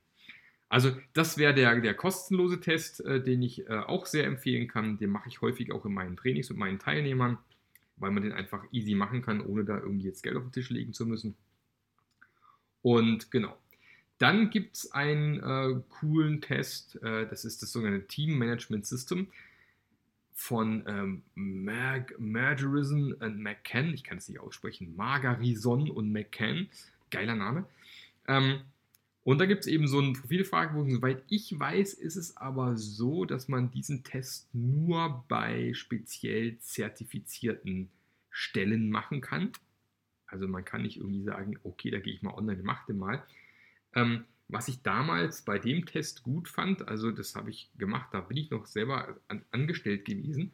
Also 0.68 0.96
das 1.14 1.36
wäre 1.36 1.52
der, 1.52 1.80
der 1.80 1.94
kostenlose 1.94 2.60
Test, 2.60 3.04
äh, 3.04 3.22
den 3.22 3.42
ich 3.42 3.68
äh, 3.68 3.78
auch 3.78 4.06
sehr 4.06 4.24
empfehlen 4.24 4.68
kann. 4.68 4.98
Den 4.98 5.10
mache 5.10 5.28
ich 5.28 5.40
häufig 5.40 5.72
auch 5.72 5.84
in 5.84 5.92
meinen 5.92 6.16
Trainings 6.16 6.48
mit 6.48 6.58
meinen 6.58 6.78
Teilnehmern, 6.78 7.38
weil 7.96 8.12
man 8.12 8.22
den 8.22 8.32
einfach 8.32 8.64
easy 8.70 8.94
machen 8.94 9.20
kann, 9.20 9.40
ohne 9.44 9.64
da 9.64 9.78
irgendwie 9.78 10.06
jetzt 10.06 10.22
Geld 10.22 10.36
auf 10.36 10.44
den 10.44 10.52
Tisch 10.52 10.70
legen 10.70 10.92
zu 10.92 11.06
müssen. 11.06 11.34
Und 12.82 13.30
genau, 13.30 13.58
dann 14.20 14.50
gibt 14.50 14.76
es 14.76 14.92
einen 14.92 15.40
äh, 15.40 15.80
coolen 15.88 16.42
Test, 16.42 17.02
äh, 17.02 17.26
das 17.26 17.46
ist 17.46 17.62
das 17.62 17.72
sogenannte 17.72 18.06
Team 18.06 18.36
Management 18.38 18.86
System 18.86 19.28
von 20.34 20.84
ähm, 20.86 21.22
Mag 21.34 22.14
Margerism 22.18 23.12
und 23.18 23.42
McCann. 23.42 23.94
Ich 23.94 24.04
kann 24.04 24.18
es 24.18 24.28
nicht 24.28 24.38
aussprechen. 24.38 24.94
Margarison 24.94 25.90
und 25.90 26.12
McCann. 26.12 26.68
Geiler 27.10 27.34
Name. 27.34 27.64
Ähm, 28.28 28.60
und 29.24 29.38
da 29.38 29.46
gibt 29.46 29.62
es 29.62 29.66
eben 29.66 29.88
so 29.88 29.98
einen 29.98 30.12
Profilfragebogen. 30.12 30.96
Soweit 30.96 31.24
ich 31.28 31.58
weiß, 31.58 31.94
ist 31.94 32.16
es 32.16 32.36
aber 32.36 32.76
so, 32.76 33.24
dass 33.24 33.48
man 33.48 33.70
diesen 33.70 34.04
Test 34.04 34.54
nur 34.54 35.24
bei 35.28 35.72
speziell 35.72 36.58
zertifizierten 36.58 37.88
Stellen 38.30 38.90
machen 38.90 39.22
kann. 39.22 39.52
Also 40.26 40.46
man 40.46 40.64
kann 40.64 40.82
nicht 40.82 40.98
irgendwie 40.98 41.22
sagen, 41.22 41.58
okay, 41.64 41.90
da 41.90 42.00
gehe 42.00 42.12
ich 42.12 42.22
mal 42.22 42.34
online 42.34 42.60
und 42.60 42.66
mache 42.66 42.86
den 42.86 42.98
mal. 42.98 43.22
Ähm, 43.94 44.24
was 44.48 44.68
ich 44.68 44.82
damals 44.82 45.42
bei 45.42 45.58
dem 45.58 45.86
Test 45.86 46.22
gut 46.22 46.48
fand, 46.48 46.88
also 46.88 47.12
das 47.12 47.36
habe 47.36 47.50
ich 47.50 47.70
gemacht, 47.78 48.08
da 48.12 48.20
bin 48.20 48.36
ich 48.36 48.50
noch 48.50 48.66
selber 48.66 49.16
an, 49.28 49.44
angestellt 49.52 50.04
gewesen 50.04 50.52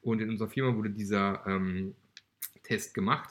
und 0.00 0.20
in 0.20 0.30
unserer 0.30 0.48
Firma 0.48 0.74
wurde 0.76 0.90
dieser 0.90 1.46
ähm, 1.46 1.94
Test 2.62 2.94
gemacht 2.94 3.30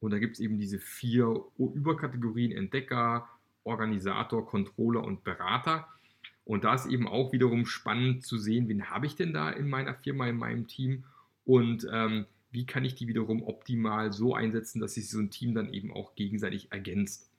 und 0.00 0.12
da 0.12 0.18
gibt 0.18 0.34
es 0.34 0.40
eben 0.40 0.58
diese 0.58 0.78
vier 0.78 1.44
Überkategorien 1.58 2.52
Entdecker, 2.52 3.28
Organisator, 3.64 4.46
Controller 4.46 5.04
und 5.04 5.22
Berater. 5.24 5.86
Und 6.44 6.64
da 6.64 6.74
ist 6.74 6.86
eben 6.86 7.06
auch 7.06 7.32
wiederum 7.32 7.66
spannend 7.66 8.24
zu 8.24 8.38
sehen, 8.38 8.68
wen 8.68 8.90
habe 8.90 9.06
ich 9.06 9.14
denn 9.14 9.32
da 9.32 9.50
in 9.50 9.68
meiner 9.68 9.94
Firma, 9.94 10.26
in 10.26 10.36
meinem 10.36 10.66
Team 10.66 11.04
und 11.44 11.86
ähm, 11.92 12.26
wie 12.50 12.66
kann 12.66 12.84
ich 12.84 12.96
die 12.96 13.06
wiederum 13.06 13.42
optimal 13.42 14.12
so 14.12 14.34
einsetzen, 14.34 14.80
dass 14.80 14.94
sich 14.94 15.08
so 15.08 15.20
ein 15.20 15.30
Team 15.30 15.54
dann 15.54 15.72
eben 15.72 15.92
auch 15.92 16.16
gegenseitig 16.16 16.72
ergänzt. 16.72 17.29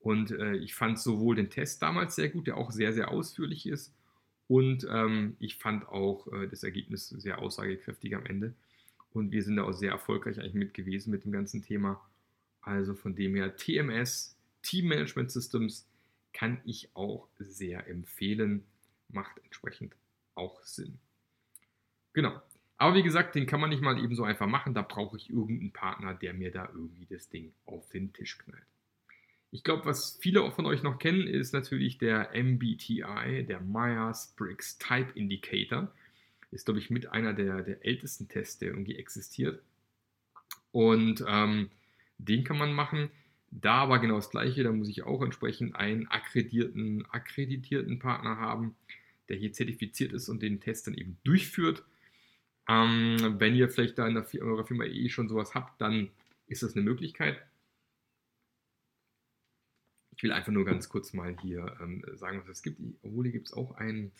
Und 0.00 0.30
äh, 0.30 0.54
ich 0.56 0.74
fand 0.74 0.98
sowohl 0.98 1.36
den 1.36 1.50
Test 1.50 1.82
damals 1.82 2.16
sehr 2.16 2.30
gut, 2.30 2.46
der 2.46 2.56
auch 2.56 2.70
sehr, 2.70 2.92
sehr 2.92 3.10
ausführlich 3.10 3.66
ist. 3.66 3.94
Und 4.48 4.86
ähm, 4.90 5.36
ich 5.38 5.56
fand 5.56 5.86
auch 5.88 6.26
äh, 6.32 6.48
das 6.48 6.64
Ergebnis 6.64 7.08
sehr 7.08 7.38
aussagekräftig 7.38 8.16
am 8.16 8.26
Ende. 8.26 8.54
Und 9.12 9.30
wir 9.30 9.42
sind 9.42 9.56
da 9.56 9.64
auch 9.64 9.72
sehr 9.72 9.92
erfolgreich 9.92 10.40
eigentlich 10.40 10.54
mit 10.54 10.74
gewesen 10.74 11.10
mit 11.10 11.24
dem 11.24 11.32
ganzen 11.32 11.62
Thema. 11.62 12.00
Also 12.62 12.94
von 12.94 13.14
dem 13.14 13.34
her 13.34 13.56
TMS, 13.56 14.36
Team 14.62 14.88
Management 14.88 15.30
Systems, 15.30 15.86
kann 16.32 16.60
ich 16.64 16.90
auch 16.94 17.28
sehr 17.38 17.86
empfehlen. 17.88 18.64
Macht 19.08 19.38
entsprechend 19.44 19.94
auch 20.34 20.62
Sinn. 20.62 20.98
Genau. 22.12 22.40
Aber 22.76 22.94
wie 22.94 23.02
gesagt, 23.02 23.34
den 23.34 23.46
kann 23.46 23.60
man 23.60 23.70
nicht 23.70 23.82
mal 23.82 24.02
eben 24.02 24.14
so 24.14 24.24
einfach 24.24 24.46
machen. 24.46 24.72
Da 24.72 24.82
brauche 24.82 25.16
ich 25.16 25.28
irgendeinen 25.28 25.72
Partner, 25.72 26.14
der 26.14 26.32
mir 26.32 26.50
da 26.50 26.68
irgendwie 26.72 27.06
das 27.06 27.28
Ding 27.28 27.52
auf 27.66 27.88
den 27.90 28.12
Tisch 28.12 28.38
knallt. 28.38 28.64
Ich 29.52 29.64
glaube, 29.64 29.84
was 29.84 30.16
viele 30.20 30.50
von 30.52 30.66
euch 30.66 30.82
noch 30.82 30.98
kennen, 30.98 31.26
ist 31.26 31.52
natürlich 31.52 31.98
der 31.98 32.30
MBTI, 32.34 33.44
der 33.48 33.60
Myers-Briggs 33.60 34.78
Type 34.78 35.10
Indicator. 35.14 35.92
Ist, 36.52 36.66
glaube 36.66 36.80
ich, 36.80 36.90
mit 36.90 37.10
einer 37.10 37.32
der, 37.32 37.62
der 37.62 37.84
ältesten 37.84 38.28
Tests, 38.28 38.58
der 38.58 38.68
irgendwie 38.68 38.96
existiert. 38.96 39.60
Und 40.72 41.24
ähm, 41.26 41.70
den 42.18 42.44
kann 42.44 42.58
man 42.58 42.72
machen. 42.72 43.10
Da 43.50 43.74
aber 43.74 43.98
genau 43.98 44.16
das 44.16 44.30
Gleiche, 44.30 44.62
da 44.62 44.70
muss 44.70 44.88
ich 44.88 45.02
auch 45.02 45.22
entsprechend 45.22 45.74
einen 45.74 46.06
akkreditierten, 46.06 47.04
akkreditierten 47.10 47.98
Partner 47.98 48.36
haben, 48.38 48.76
der 49.28 49.36
hier 49.36 49.52
zertifiziert 49.52 50.12
ist 50.12 50.28
und 50.28 50.42
den 50.42 50.60
Test 50.60 50.86
dann 50.86 50.94
eben 50.94 51.18
durchführt. 51.24 51.84
Ähm, 52.68 53.36
wenn 53.38 53.56
ihr 53.56 53.68
vielleicht 53.68 53.98
da 53.98 54.06
in, 54.06 54.14
der, 54.14 54.26
in 54.32 54.42
eurer 54.42 54.64
Firma 54.64 54.84
eh 54.84 55.08
schon 55.08 55.28
sowas 55.28 55.54
habt, 55.54 55.80
dann 55.80 56.10
ist 56.46 56.62
das 56.62 56.76
eine 56.76 56.84
Möglichkeit. 56.84 57.42
Ich 60.20 60.24
will 60.24 60.32
einfach 60.32 60.52
nur 60.52 60.66
ganz 60.66 60.90
kurz 60.90 61.14
mal 61.14 61.34
hier 61.40 61.78
ähm, 61.80 62.04
sagen, 62.12 62.42
was 62.42 62.58
es 62.58 62.62
gibt. 62.62 62.78
Obwohl 63.00 63.24
hier 63.24 63.32
gibt 63.32 63.46
es 63.46 63.54
auch 63.54 63.72
ein 63.76 64.12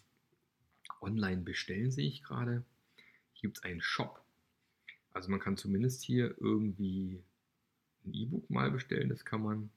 Online-Bestellen, 1.03 1.91
sehe 1.91 2.09
ich 2.09 2.23
gerade. 2.23 2.65
Hier 3.35 3.51
gibt 3.51 3.59
es 3.59 3.65
einen 3.65 3.83
Shop. 3.83 4.25
Also 5.13 5.31
man 5.31 5.41
kann 5.41 5.59
zumindest 5.59 6.03
hier 6.03 6.35
irgendwie 6.41 7.23
ein 8.07 8.15
E-Book 8.15 8.49
mal 8.49 8.71
bestellen. 8.71 9.11
Das 9.11 9.27
kann 9.27 9.43
man. 9.43 9.71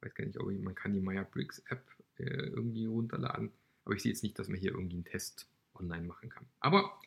Weiß 0.00 0.12
gar 0.16 0.24
nicht, 0.24 0.40
ob 0.40 0.50
ich, 0.50 0.58
man 0.58 0.74
kann 0.74 0.94
die 0.94 1.00
Meyer-Briggs 1.00 1.60
App 1.68 1.86
äh, 2.16 2.24
irgendwie 2.24 2.86
runterladen. 2.86 3.52
Aber 3.84 3.94
ich 3.94 4.02
sehe 4.02 4.10
jetzt 4.10 4.24
nicht, 4.24 4.36
dass 4.36 4.48
man 4.48 4.58
hier 4.58 4.72
irgendwie 4.72 4.96
einen 4.96 5.04
Test 5.04 5.46
online 5.76 6.08
machen 6.08 6.28
kann. 6.28 6.46
Aber 6.58 7.00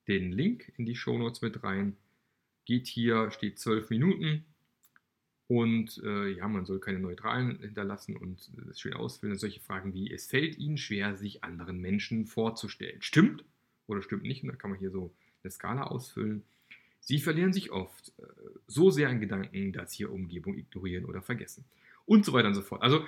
den 0.08 0.32
Link 0.32 0.72
in 0.76 0.86
die 0.86 0.96
Show 0.96 1.18
Notes 1.18 1.42
mit 1.42 1.62
rein. 1.62 1.96
Geht 2.64 2.86
hier, 2.86 3.30
steht 3.30 3.58
12 3.58 3.90
Minuten. 3.90 4.44
Und 5.48 6.02
äh, 6.04 6.28
ja, 6.30 6.48
man 6.48 6.66
soll 6.66 6.80
keine 6.80 6.98
Neutralen 6.98 7.60
hinterlassen 7.60 8.16
und 8.16 8.50
das 8.66 8.80
schön 8.80 8.94
ausfüllen. 8.94 9.38
Solche 9.38 9.60
Fragen 9.60 9.94
wie, 9.94 10.12
es 10.12 10.26
fällt 10.26 10.58
Ihnen 10.58 10.76
schwer, 10.76 11.16
sich 11.16 11.44
anderen 11.44 11.80
Menschen 11.80 12.26
vorzustellen. 12.26 13.00
Stimmt 13.00 13.44
oder 13.86 14.02
stimmt 14.02 14.24
nicht? 14.24 14.42
Und 14.42 14.48
da 14.48 14.56
kann 14.56 14.70
man 14.70 14.80
hier 14.80 14.90
so 14.90 15.14
eine 15.44 15.50
Skala 15.52 15.84
ausfüllen. 15.84 16.42
Sie 17.00 17.20
verlieren 17.20 17.52
sich 17.52 17.70
oft 17.70 18.12
äh, 18.18 18.22
so 18.66 18.90
sehr 18.90 19.08
in 19.10 19.20
Gedanken, 19.20 19.72
dass 19.72 19.92
sie 19.92 20.02
ihre 20.02 20.10
Umgebung 20.10 20.58
ignorieren 20.58 21.04
oder 21.04 21.22
vergessen. 21.22 21.64
Und 22.06 22.24
so 22.24 22.32
weiter 22.32 22.48
und 22.48 22.54
so 22.54 22.62
fort. 22.62 22.82
Also 22.82 23.04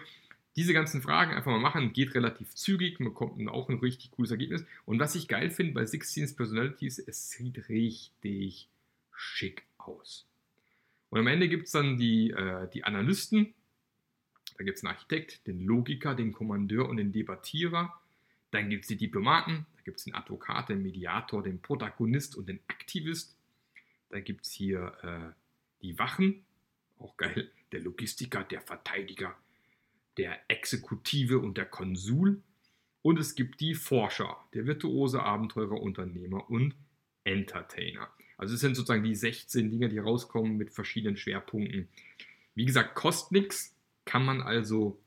diese 0.56 0.72
ganzen 0.72 1.02
Fragen 1.02 1.34
einfach 1.34 1.52
mal 1.52 1.60
machen, 1.60 1.92
geht 1.92 2.14
relativ 2.14 2.54
zügig, 2.54 2.98
man 2.98 3.10
bekommt 3.10 3.48
auch 3.48 3.68
ein 3.68 3.78
richtig 3.78 4.10
cooles 4.10 4.32
Ergebnis. 4.32 4.64
Und 4.84 4.98
was 4.98 5.14
ich 5.14 5.28
geil 5.28 5.50
finde 5.50 5.72
bei 5.72 5.86
16 5.86 6.34
Personalities, 6.34 6.98
es 6.98 7.30
sieht 7.30 7.68
richtig 7.68 8.68
schick 9.14 9.62
aus. 9.78 10.26
Und 11.10 11.20
am 11.20 11.26
Ende 11.28 11.48
gibt 11.48 11.66
es 11.66 11.72
dann 11.72 11.96
die, 11.96 12.30
äh, 12.30 12.68
die 12.70 12.84
Analysten, 12.84 13.54
da 14.58 14.64
gibt 14.64 14.78
es 14.78 14.84
einen 14.84 14.92
Architekt, 14.92 15.46
den 15.46 15.60
Logiker, 15.60 16.16
den 16.16 16.32
Kommandeur 16.32 16.88
und 16.88 16.96
den 16.96 17.12
Debattierer. 17.12 17.94
Dann 18.50 18.68
gibt 18.68 18.82
es 18.82 18.88
die 18.88 18.96
Diplomaten, 18.96 19.66
da 19.76 19.82
gibt 19.84 19.98
es 19.98 20.04
den 20.04 20.16
Advokat, 20.16 20.70
den 20.70 20.82
Mediator, 20.82 21.42
den 21.44 21.62
Protagonist 21.62 22.34
und 22.34 22.48
den 22.48 22.58
Aktivist. 22.66 23.36
Dann 24.10 24.24
gibt 24.24 24.46
es 24.46 24.52
hier 24.52 24.92
äh, 25.02 25.32
die 25.82 25.96
Wachen, 25.98 26.44
auch 26.98 27.16
geil, 27.16 27.52
der 27.72 27.80
Logistiker, 27.80 28.44
der 28.44 28.60
Verteidiger, 28.60 29.36
der 30.16 30.38
Exekutive 30.48 31.38
und 31.38 31.56
der 31.56 31.66
Konsul. 31.66 32.42
Und 33.02 33.18
es 33.18 33.34
gibt 33.34 33.60
die 33.60 33.74
Forscher, 33.74 34.36
der 34.54 34.66
virtuose 34.66 35.22
Abenteurer, 35.22 35.80
Unternehmer 35.80 36.50
und 36.50 36.74
Entertainer. 37.24 38.08
Also 38.36 38.54
es 38.54 38.60
sind 38.60 38.74
sozusagen 38.74 39.04
die 39.04 39.14
16 39.14 39.70
Dinge, 39.70 39.88
die 39.88 39.98
rauskommen 39.98 40.56
mit 40.56 40.70
verschiedenen 40.70 41.16
Schwerpunkten. 41.16 41.88
Wie 42.54 42.64
gesagt, 42.64 42.94
kostet 42.94 43.32
nichts, 43.32 43.76
kann 44.04 44.24
man 44.24 44.40
also 44.40 45.00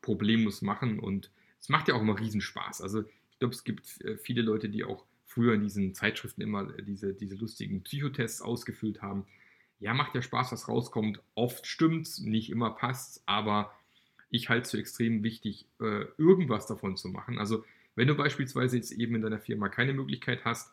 problemlos 0.00 0.62
machen 0.62 0.98
und 0.98 1.30
es 1.60 1.68
macht 1.68 1.88
ja 1.88 1.94
auch 1.94 2.02
immer 2.02 2.18
Riesenspaß. 2.18 2.82
Also 2.82 3.02
ich 3.02 3.38
glaube, 3.38 3.54
es 3.54 3.64
gibt 3.64 4.00
äh, 4.02 4.16
viele 4.18 4.42
Leute, 4.42 4.68
die 4.68 4.84
auch 4.84 5.06
früher 5.26 5.54
in 5.54 5.62
diesen 5.62 5.94
Zeitschriften 5.94 6.42
immer 6.42 6.64
diese, 6.82 7.14
diese 7.14 7.36
lustigen 7.36 7.82
Psychotests 7.82 8.42
ausgefüllt 8.42 9.00
haben. 9.00 9.26
Ja, 9.82 9.94
macht 9.94 10.14
ja 10.14 10.22
Spaß, 10.22 10.52
was 10.52 10.68
rauskommt. 10.68 11.20
Oft 11.34 11.66
stimmt's, 11.66 12.18
nicht 12.20 12.50
immer 12.50 12.70
passt's, 12.70 13.22
aber 13.26 13.72
ich 14.30 14.48
halte 14.48 14.62
es 14.62 14.70
für 14.70 14.78
extrem 14.78 15.24
wichtig, 15.24 15.66
äh, 15.80 16.04
irgendwas 16.16 16.66
davon 16.68 16.96
zu 16.96 17.08
machen. 17.08 17.38
Also, 17.38 17.64
wenn 17.96 18.06
du 18.06 18.14
beispielsweise 18.14 18.76
jetzt 18.76 18.92
eben 18.92 19.16
in 19.16 19.22
deiner 19.22 19.40
Firma 19.40 19.68
keine 19.68 19.92
Möglichkeit 19.92 20.44
hast, 20.44 20.72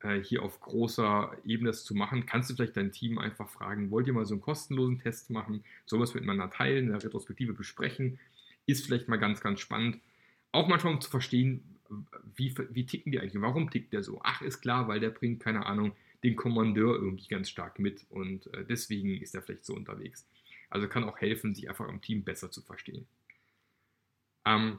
äh, 0.00 0.20
hier 0.20 0.42
auf 0.42 0.60
großer 0.60 1.34
Ebene 1.46 1.70
das 1.70 1.84
zu 1.84 1.94
machen, 1.94 2.26
kannst 2.26 2.50
du 2.50 2.54
vielleicht 2.54 2.76
dein 2.76 2.92
Team 2.92 3.18
einfach 3.18 3.48
fragen, 3.48 3.90
wollt 3.90 4.06
ihr 4.06 4.12
mal 4.12 4.26
so 4.26 4.34
einen 4.34 4.42
kostenlosen 4.42 4.98
Test 4.98 5.30
machen, 5.30 5.64
sowas 5.86 6.12
miteinander 6.12 6.50
teilen, 6.50 6.86
in 6.86 6.92
der 6.92 7.02
Retrospektive 7.02 7.54
besprechen, 7.54 8.18
ist 8.66 8.84
vielleicht 8.84 9.08
mal 9.08 9.16
ganz, 9.16 9.40
ganz 9.40 9.60
spannend. 9.60 9.98
Auch 10.52 10.68
manchmal 10.68 10.92
um 10.92 11.00
zu 11.00 11.08
verstehen, 11.08 11.78
wie, 12.36 12.54
wie 12.70 12.84
ticken 12.84 13.12
die 13.12 13.20
eigentlich? 13.20 13.40
Warum 13.40 13.70
tickt 13.70 13.94
der 13.94 14.02
so? 14.02 14.20
Ach, 14.22 14.42
ist 14.42 14.60
klar, 14.60 14.88
weil 14.88 15.00
der 15.00 15.10
bringt, 15.10 15.40
keine 15.40 15.66
Ahnung, 15.66 15.92
den 16.22 16.36
Kommandeur 16.36 16.94
irgendwie 16.94 17.28
ganz 17.28 17.48
stark 17.50 17.78
mit 17.78 18.06
und 18.08 18.52
äh, 18.54 18.64
deswegen 18.64 19.20
ist 19.20 19.34
er 19.34 19.42
vielleicht 19.42 19.64
so 19.64 19.74
unterwegs. 19.74 20.26
Also 20.70 20.88
kann 20.88 21.04
auch 21.04 21.18
helfen, 21.18 21.54
sich 21.54 21.68
einfach 21.68 21.88
im 21.88 22.00
Team 22.00 22.24
besser 22.24 22.50
zu 22.50 22.62
verstehen. 22.62 23.06
Ähm, 24.46 24.78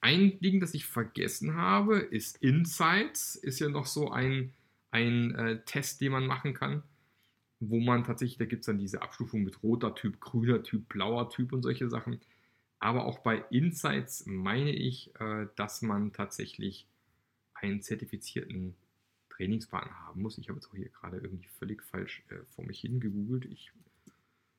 ein 0.00 0.38
Ding, 0.40 0.60
das 0.60 0.74
ich 0.74 0.84
vergessen 0.84 1.54
habe, 1.54 1.98
ist 1.98 2.42
Insights. 2.42 3.36
Ist 3.36 3.60
ja 3.60 3.68
noch 3.68 3.86
so 3.86 4.10
ein, 4.10 4.52
ein 4.90 5.34
äh, 5.34 5.64
Test, 5.64 6.00
den 6.00 6.12
man 6.12 6.26
machen 6.26 6.52
kann, 6.52 6.82
wo 7.60 7.80
man 7.80 8.04
tatsächlich, 8.04 8.38
da 8.38 8.44
gibt 8.44 8.60
es 8.60 8.66
dann 8.66 8.78
diese 8.78 9.02
Abstufung 9.02 9.44
mit 9.44 9.62
roter 9.62 9.94
Typ, 9.94 10.20
grüner 10.20 10.62
Typ, 10.62 10.88
blauer 10.88 11.30
Typ 11.30 11.52
und 11.52 11.62
solche 11.62 11.88
Sachen. 11.88 12.20
Aber 12.80 13.06
auch 13.06 13.20
bei 13.20 13.44
Insights 13.50 14.26
meine 14.26 14.72
ich, 14.72 15.14
äh, 15.20 15.46
dass 15.56 15.80
man 15.80 16.12
tatsächlich 16.12 16.86
einen 17.54 17.80
zertifizierten 17.80 18.74
Trainingspartner 19.36 19.98
haben 20.06 20.22
muss. 20.22 20.38
Ich 20.38 20.48
habe 20.48 20.58
jetzt 20.58 20.68
auch 20.68 20.74
hier 20.74 20.88
gerade 20.88 21.18
irgendwie 21.18 21.48
völlig 21.58 21.82
falsch 21.82 22.22
äh, 22.30 22.44
vor 22.54 22.64
mich 22.64 22.80
hingegoogelt. 22.80 23.46
Ich, 23.46 23.72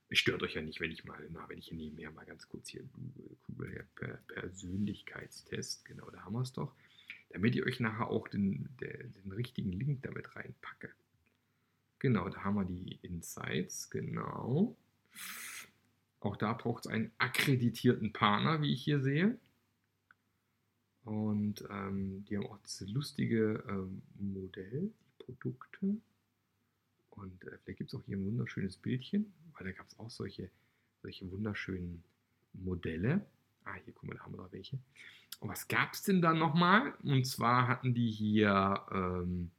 es 0.09 0.19
stört 0.19 0.43
euch 0.43 0.55
ja 0.55 0.61
nicht, 0.61 0.79
wenn 0.79 0.91
ich 0.91 1.05
mal, 1.05 1.19
na, 1.31 1.47
wenn 1.49 1.57
ich 1.57 1.67
hier 1.67 1.77
nebenher 1.77 2.11
mal 2.11 2.25
ganz 2.25 2.47
kurz 2.47 2.69
hier 2.69 2.83
google, 3.47 3.75
ja, 3.75 3.83
per 3.95 4.17
Persönlichkeitstest, 4.27 5.85
genau, 5.85 6.09
da 6.09 6.23
haben 6.23 6.33
wir 6.33 6.41
es 6.41 6.53
doch. 6.53 6.75
Damit 7.29 7.55
ihr 7.55 7.65
euch 7.65 7.79
nachher 7.79 8.07
auch 8.07 8.27
den, 8.27 8.69
den, 8.81 9.13
den 9.13 9.31
richtigen 9.31 9.71
Link 9.71 10.03
damit 10.03 10.35
reinpacke. 10.35 10.91
Genau, 11.99 12.29
da 12.29 12.43
haben 12.43 12.55
wir 12.55 12.65
die 12.65 12.99
Insights, 13.01 13.89
genau. 13.89 14.75
Auch 16.19 16.37
da 16.37 16.53
braucht 16.53 16.85
es 16.85 16.91
einen 16.91 17.11
akkreditierten 17.17 18.13
Partner, 18.13 18.61
wie 18.61 18.73
ich 18.73 18.83
hier 18.83 18.99
sehe. 18.99 19.37
Und 21.05 21.63
ähm, 21.69 22.25
die 22.25 22.37
haben 22.37 22.47
auch 22.47 22.57
dieses 22.65 22.89
lustige 22.89 23.63
ähm, 23.69 24.01
Modell, 24.17 24.91
die 25.19 25.23
Produkte. 25.23 25.97
Und 27.11 27.43
äh, 27.43 27.57
vielleicht 27.63 27.77
gibt 27.77 27.93
es 27.93 27.99
auch 27.99 28.03
hier 28.05 28.17
ein 28.17 28.25
wunderschönes 28.25 28.77
Bildchen, 28.77 29.31
weil 29.53 29.67
da 29.67 29.71
gab 29.71 29.87
es 29.87 29.99
auch 29.99 30.09
solche, 30.09 30.49
solche 31.01 31.31
wunderschönen 31.31 32.03
Modelle. 32.53 33.25
Ah, 33.63 33.75
hier 33.83 33.93
guck 33.93 34.09
mal, 34.09 34.15
da 34.15 34.23
haben 34.23 34.33
wir 34.33 34.43
da 34.43 34.51
welche. 34.51 34.79
Und 35.39 35.49
was 35.49 35.67
gab 35.67 35.93
es 35.93 36.01
denn 36.03 36.21
da 36.21 36.33
nochmal? 36.33 36.95
Und 37.03 37.25
zwar 37.25 37.67
hatten 37.67 37.93
die 37.93 38.09
hier 38.09 38.81
ähm, 38.91 39.51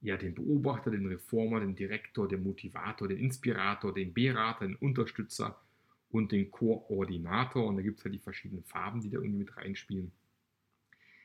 ja, 0.00 0.16
den 0.16 0.34
Beobachter, 0.34 0.90
den 0.90 1.06
Reformer, 1.06 1.60
den 1.60 1.76
Direktor, 1.76 2.26
den 2.26 2.42
Motivator, 2.42 3.08
den 3.08 3.18
Inspirator, 3.18 3.94
den 3.94 4.12
Berater, 4.12 4.66
den 4.66 4.76
Unterstützer 4.76 5.58
und 6.10 6.32
den 6.32 6.50
Koordinator. 6.50 7.64
Und 7.66 7.76
da 7.76 7.82
gibt 7.82 7.98
es 7.98 8.04
halt 8.04 8.14
die 8.14 8.18
verschiedenen 8.18 8.64
Farben, 8.64 9.00
die 9.00 9.10
da 9.10 9.18
irgendwie 9.18 9.38
mit 9.38 9.56
reinspielen. 9.56 10.12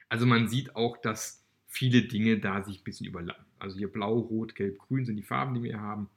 Also 0.10 0.26
man 0.26 0.48
sieht 0.48 0.76
auch, 0.76 0.98
dass 0.98 1.43
viele 1.67 2.02
Dinge 2.02 2.39
da 2.39 2.63
sich 2.63 2.82
ein 2.82 2.84
bisschen 2.84 3.08
überlappen. 3.08 3.45
Also 3.60 3.78
hier 3.78 3.91
blau, 3.91 4.17
rot, 4.17 4.56
gelb, 4.56 4.80
grün 4.80 5.06
sind 5.06 5.17
die 5.17 5.24
Farben, 5.24 5.54
die 5.54 5.63
wir 5.63 5.72
hier 5.72 5.82
haben. 5.82 6.10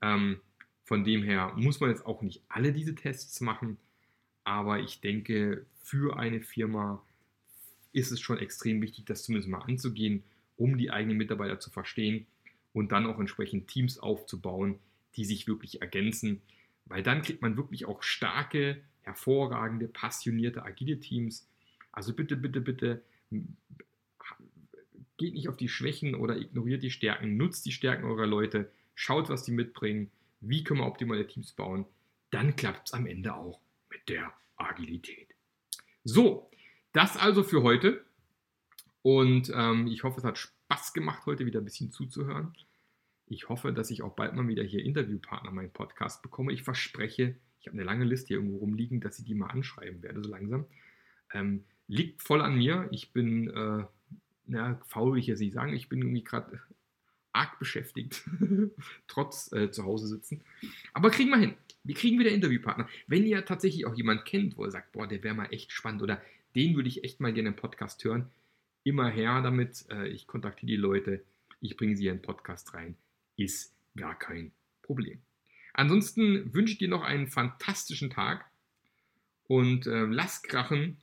Ähm, 0.00 0.40
von 0.84 1.04
dem 1.04 1.22
her 1.22 1.52
muss 1.56 1.80
man 1.80 1.90
jetzt 1.90 2.04
auch 2.04 2.22
nicht 2.22 2.42
alle 2.48 2.72
diese 2.72 2.94
Tests 2.94 3.40
machen, 3.40 3.78
aber 4.44 4.80
ich 4.80 5.00
denke, 5.00 5.64
für 5.82 6.18
eine 6.18 6.40
Firma 6.40 7.02
ist 7.92 8.10
es 8.10 8.20
schon 8.20 8.38
extrem 8.38 8.82
wichtig, 8.82 9.04
das 9.04 9.22
zumindest 9.22 9.48
mal 9.48 9.60
anzugehen, 9.60 10.24
um 10.56 10.76
die 10.76 10.90
eigenen 10.90 11.18
Mitarbeiter 11.18 11.60
zu 11.60 11.70
verstehen 11.70 12.26
und 12.72 12.90
dann 12.90 13.06
auch 13.06 13.20
entsprechend 13.20 13.68
Teams 13.68 13.98
aufzubauen, 13.98 14.78
die 15.16 15.24
sich 15.24 15.46
wirklich 15.46 15.80
ergänzen, 15.80 16.40
weil 16.86 17.02
dann 17.02 17.22
kriegt 17.22 17.42
man 17.42 17.56
wirklich 17.56 17.86
auch 17.86 18.02
starke, 18.02 18.82
hervorragende, 19.02 19.88
passionierte, 19.88 20.64
agile 20.64 20.98
Teams. 20.98 21.48
Also 21.92 22.14
bitte, 22.14 22.36
bitte, 22.36 22.60
bitte 22.60 23.02
geht 25.18 25.34
nicht 25.34 25.48
auf 25.48 25.56
die 25.56 25.68
Schwächen 25.68 26.14
oder 26.14 26.36
ignoriert 26.36 26.82
die 26.82 26.90
Stärken, 26.90 27.36
nutzt 27.36 27.64
die 27.66 27.72
Stärken 27.72 28.04
eurer 28.04 28.26
Leute, 28.26 28.70
schaut, 28.94 29.28
was 29.28 29.44
die 29.44 29.52
mitbringen, 29.52 30.10
wie 30.40 30.64
können 30.64 30.80
wir 30.80 30.86
optimale 30.86 31.26
Teams 31.26 31.52
bauen, 31.52 31.86
dann 32.30 32.56
klappt 32.56 32.88
es 32.88 32.92
am 32.92 33.06
Ende 33.06 33.34
auch 33.34 33.60
mit 33.90 34.08
der 34.08 34.32
Agilität. 34.56 35.28
So, 36.04 36.50
das 36.92 37.16
also 37.16 37.42
für 37.42 37.62
heute. 37.62 38.04
Und 39.02 39.52
ähm, 39.54 39.86
ich 39.86 40.04
hoffe, 40.04 40.18
es 40.18 40.24
hat 40.24 40.38
Spaß 40.38 40.92
gemacht, 40.92 41.26
heute 41.26 41.46
wieder 41.46 41.60
ein 41.60 41.64
bisschen 41.64 41.92
zuzuhören. 41.92 42.54
Ich 43.26 43.48
hoffe, 43.48 43.72
dass 43.72 43.90
ich 43.90 44.02
auch 44.02 44.14
bald 44.14 44.34
mal 44.34 44.48
wieder 44.48 44.62
hier 44.62 44.84
Interviewpartner 44.84 45.50
meinen 45.50 45.72
Podcast 45.72 46.22
bekomme. 46.22 46.52
Ich 46.52 46.62
verspreche, 46.62 47.36
ich 47.60 47.66
habe 47.66 47.76
eine 47.76 47.84
lange 47.84 48.04
Liste 48.04 48.28
hier 48.28 48.36
irgendwo 48.38 48.58
rumliegen, 48.58 49.00
dass 49.00 49.18
ich 49.18 49.24
die 49.24 49.34
mal 49.34 49.46
anschreiben 49.46 50.02
werde, 50.02 50.22
so 50.22 50.30
langsam. 50.30 50.66
Ähm, 51.32 51.64
liegt 51.88 52.22
voll 52.22 52.40
an 52.40 52.56
mir. 52.56 52.88
Ich 52.90 53.12
bin, 53.12 53.48
äh, 53.48 53.84
na, 54.46 54.80
faul 54.86 55.12
will 55.12 55.20
ich 55.20 55.26
jetzt 55.26 55.40
nicht 55.40 55.54
sagen, 55.54 55.74
ich 55.74 55.88
bin 55.88 56.00
irgendwie 56.00 56.24
gerade 56.24 56.60
arg 57.32 57.58
beschäftigt, 57.58 58.22
trotz 59.06 59.52
äh, 59.52 59.70
zu 59.70 59.84
Hause 59.84 60.06
sitzen. 60.06 60.42
Aber 60.92 61.10
kriegen 61.10 61.30
wir 61.30 61.38
hin. 61.38 61.54
Wir 61.84 61.94
kriegen 61.94 62.18
wieder 62.18 62.30
Interviewpartner. 62.30 62.88
Wenn 63.06 63.26
ihr 63.26 63.44
tatsächlich 63.44 63.86
auch 63.86 63.94
jemanden 63.94 64.24
kennt, 64.24 64.56
wo 64.56 64.64
ihr 64.64 64.70
sagt, 64.70 64.92
boah, 64.92 65.06
der 65.06 65.22
wäre 65.22 65.34
mal 65.34 65.46
echt 65.46 65.72
spannend 65.72 66.02
oder 66.02 66.22
den 66.54 66.76
würde 66.76 66.88
ich 66.88 67.02
echt 67.02 67.20
mal 67.20 67.32
gerne 67.32 67.50
im 67.50 67.56
Podcast 67.56 68.04
hören, 68.04 68.30
immer 68.84 69.08
her 69.08 69.40
damit. 69.42 69.86
Äh, 69.90 70.08
ich 70.08 70.26
kontaktiere 70.26 70.70
die 70.70 70.76
Leute, 70.76 71.24
ich 71.60 71.76
bringe 71.76 71.96
sie 71.96 72.06
in 72.06 72.16
den 72.16 72.22
Podcast 72.22 72.74
rein. 72.74 72.96
Ist 73.36 73.74
gar 73.96 74.18
kein 74.18 74.52
Problem. 74.82 75.20
Ansonsten 75.74 76.52
wünsche 76.52 76.74
ich 76.74 76.78
dir 76.78 76.88
noch 76.88 77.02
einen 77.02 77.28
fantastischen 77.28 78.10
Tag 78.10 78.44
und 79.44 79.86
äh, 79.86 80.04
lass 80.04 80.42
krachen. 80.42 80.98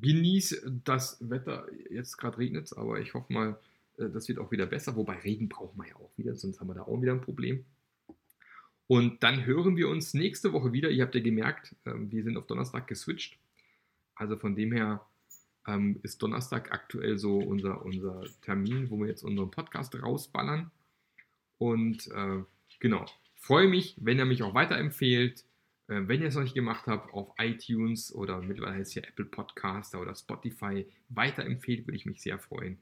Genieß 0.00 0.64
das 0.84 1.18
Wetter. 1.20 1.66
Jetzt 1.90 2.16
gerade 2.16 2.38
regnet 2.38 2.66
es, 2.66 2.72
aber 2.72 3.00
ich 3.00 3.14
hoffe 3.14 3.32
mal, 3.32 3.58
äh, 3.98 4.08
das 4.08 4.28
wird 4.28 4.38
auch 4.38 4.50
wieder 4.50 4.66
besser. 4.66 4.96
Wobei 4.96 5.18
Regen 5.18 5.48
brauchen 5.48 5.78
wir 5.78 5.88
ja 5.88 5.96
auch 5.96 6.10
wieder, 6.16 6.34
sonst 6.34 6.60
haben 6.60 6.68
wir 6.68 6.74
da 6.74 6.82
auch 6.82 7.00
wieder 7.00 7.12
ein 7.12 7.20
Problem. 7.20 7.64
Und 8.86 9.22
dann 9.22 9.46
hören 9.46 9.76
wir 9.76 9.88
uns 9.88 10.12
nächste 10.12 10.52
Woche 10.52 10.72
wieder. 10.72 10.90
Ihr 10.90 11.04
habt 11.04 11.14
ja 11.14 11.20
gemerkt, 11.20 11.74
ähm, 11.86 12.10
wir 12.10 12.22
sind 12.24 12.36
auf 12.36 12.46
Donnerstag 12.46 12.86
geswitcht. 12.86 13.38
Also 14.14 14.36
von 14.36 14.54
dem 14.54 14.72
her 14.72 15.06
ähm, 15.66 15.98
ist 16.02 16.22
Donnerstag 16.22 16.72
aktuell 16.72 17.16
so 17.16 17.38
unser, 17.38 17.84
unser 17.84 18.24
Termin, 18.42 18.90
wo 18.90 18.98
wir 18.98 19.06
jetzt 19.06 19.22
unseren 19.22 19.50
Podcast 19.50 19.94
rausballern. 19.94 20.70
Und 21.58 22.08
äh, 22.08 22.42
genau, 22.80 23.06
freue 23.36 23.68
mich, 23.68 23.96
wenn 24.00 24.18
ihr 24.18 24.24
mich 24.24 24.42
auch 24.42 24.54
weiterempfehlt. 24.54 25.44
Äh, 25.88 26.02
wenn 26.06 26.22
ihr 26.22 26.28
es 26.28 26.34
noch 26.34 26.42
nicht 26.42 26.54
gemacht 26.54 26.86
habt, 26.86 27.12
auf 27.12 27.32
iTunes 27.38 28.14
oder 28.14 28.40
mittlerweile 28.40 28.76
heißt 28.76 28.90
es 28.90 28.94
ja 28.94 29.02
Apple 29.02 29.26
Podcaster 29.26 30.00
oder 30.00 30.14
Spotify 30.14 30.86
weiterempfehlt, 31.08 31.86
würde 31.86 31.96
ich 31.96 32.06
mich 32.06 32.22
sehr 32.22 32.38
freuen. 32.38 32.78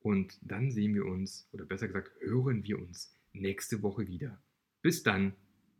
Und 0.00 0.36
dann 0.42 0.70
sehen 0.70 0.94
wir 0.94 1.06
uns, 1.06 1.48
oder 1.52 1.64
besser 1.64 1.86
gesagt, 1.86 2.10
hören 2.20 2.64
wir 2.64 2.78
uns 2.78 3.16
nächste 3.32 3.82
Woche 3.82 4.06
wieder. 4.08 4.38
Bis 4.82 5.02
dann, 5.02 5.32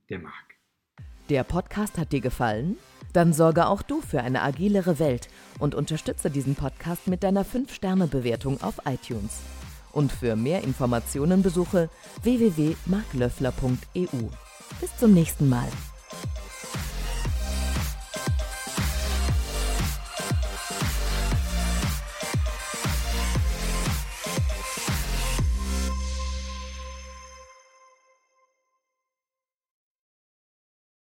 der 0.09 0.21
Marc. 0.21 0.57
Der 1.29 1.45
Podcast 1.45 1.99
hat 1.99 2.12
dir 2.12 2.21
gefallen? 2.21 2.77
Dann 3.12 3.33
sorge 3.33 3.66
auch 3.66 3.83
du 3.83 4.01
für 4.01 4.23
eine 4.23 4.42
agilere 4.42 4.99
Welt 4.99 5.29
und 5.59 5.75
unterstütze 5.75 6.31
diesen 6.31 6.55
Podcast 6.55 7.09
mit 7.09 7.23
deiner 7.23 7.45
5-Sterne-Bewertung 7.45 8.62
auf 8.62 8.81
iTunes. 8.87 9.40
Und 9.92 10.12
für 10.12 10.37
mehr 10.37 10.62
Informationen 10.62 11.42
besuche 11.42 11.90
www.marklöffler.eu. 12.23 14.29
Bis 14.81 14.97
zum 14.97 15.12
nächsten 15.12 15.49
Mal. 15.49 15.68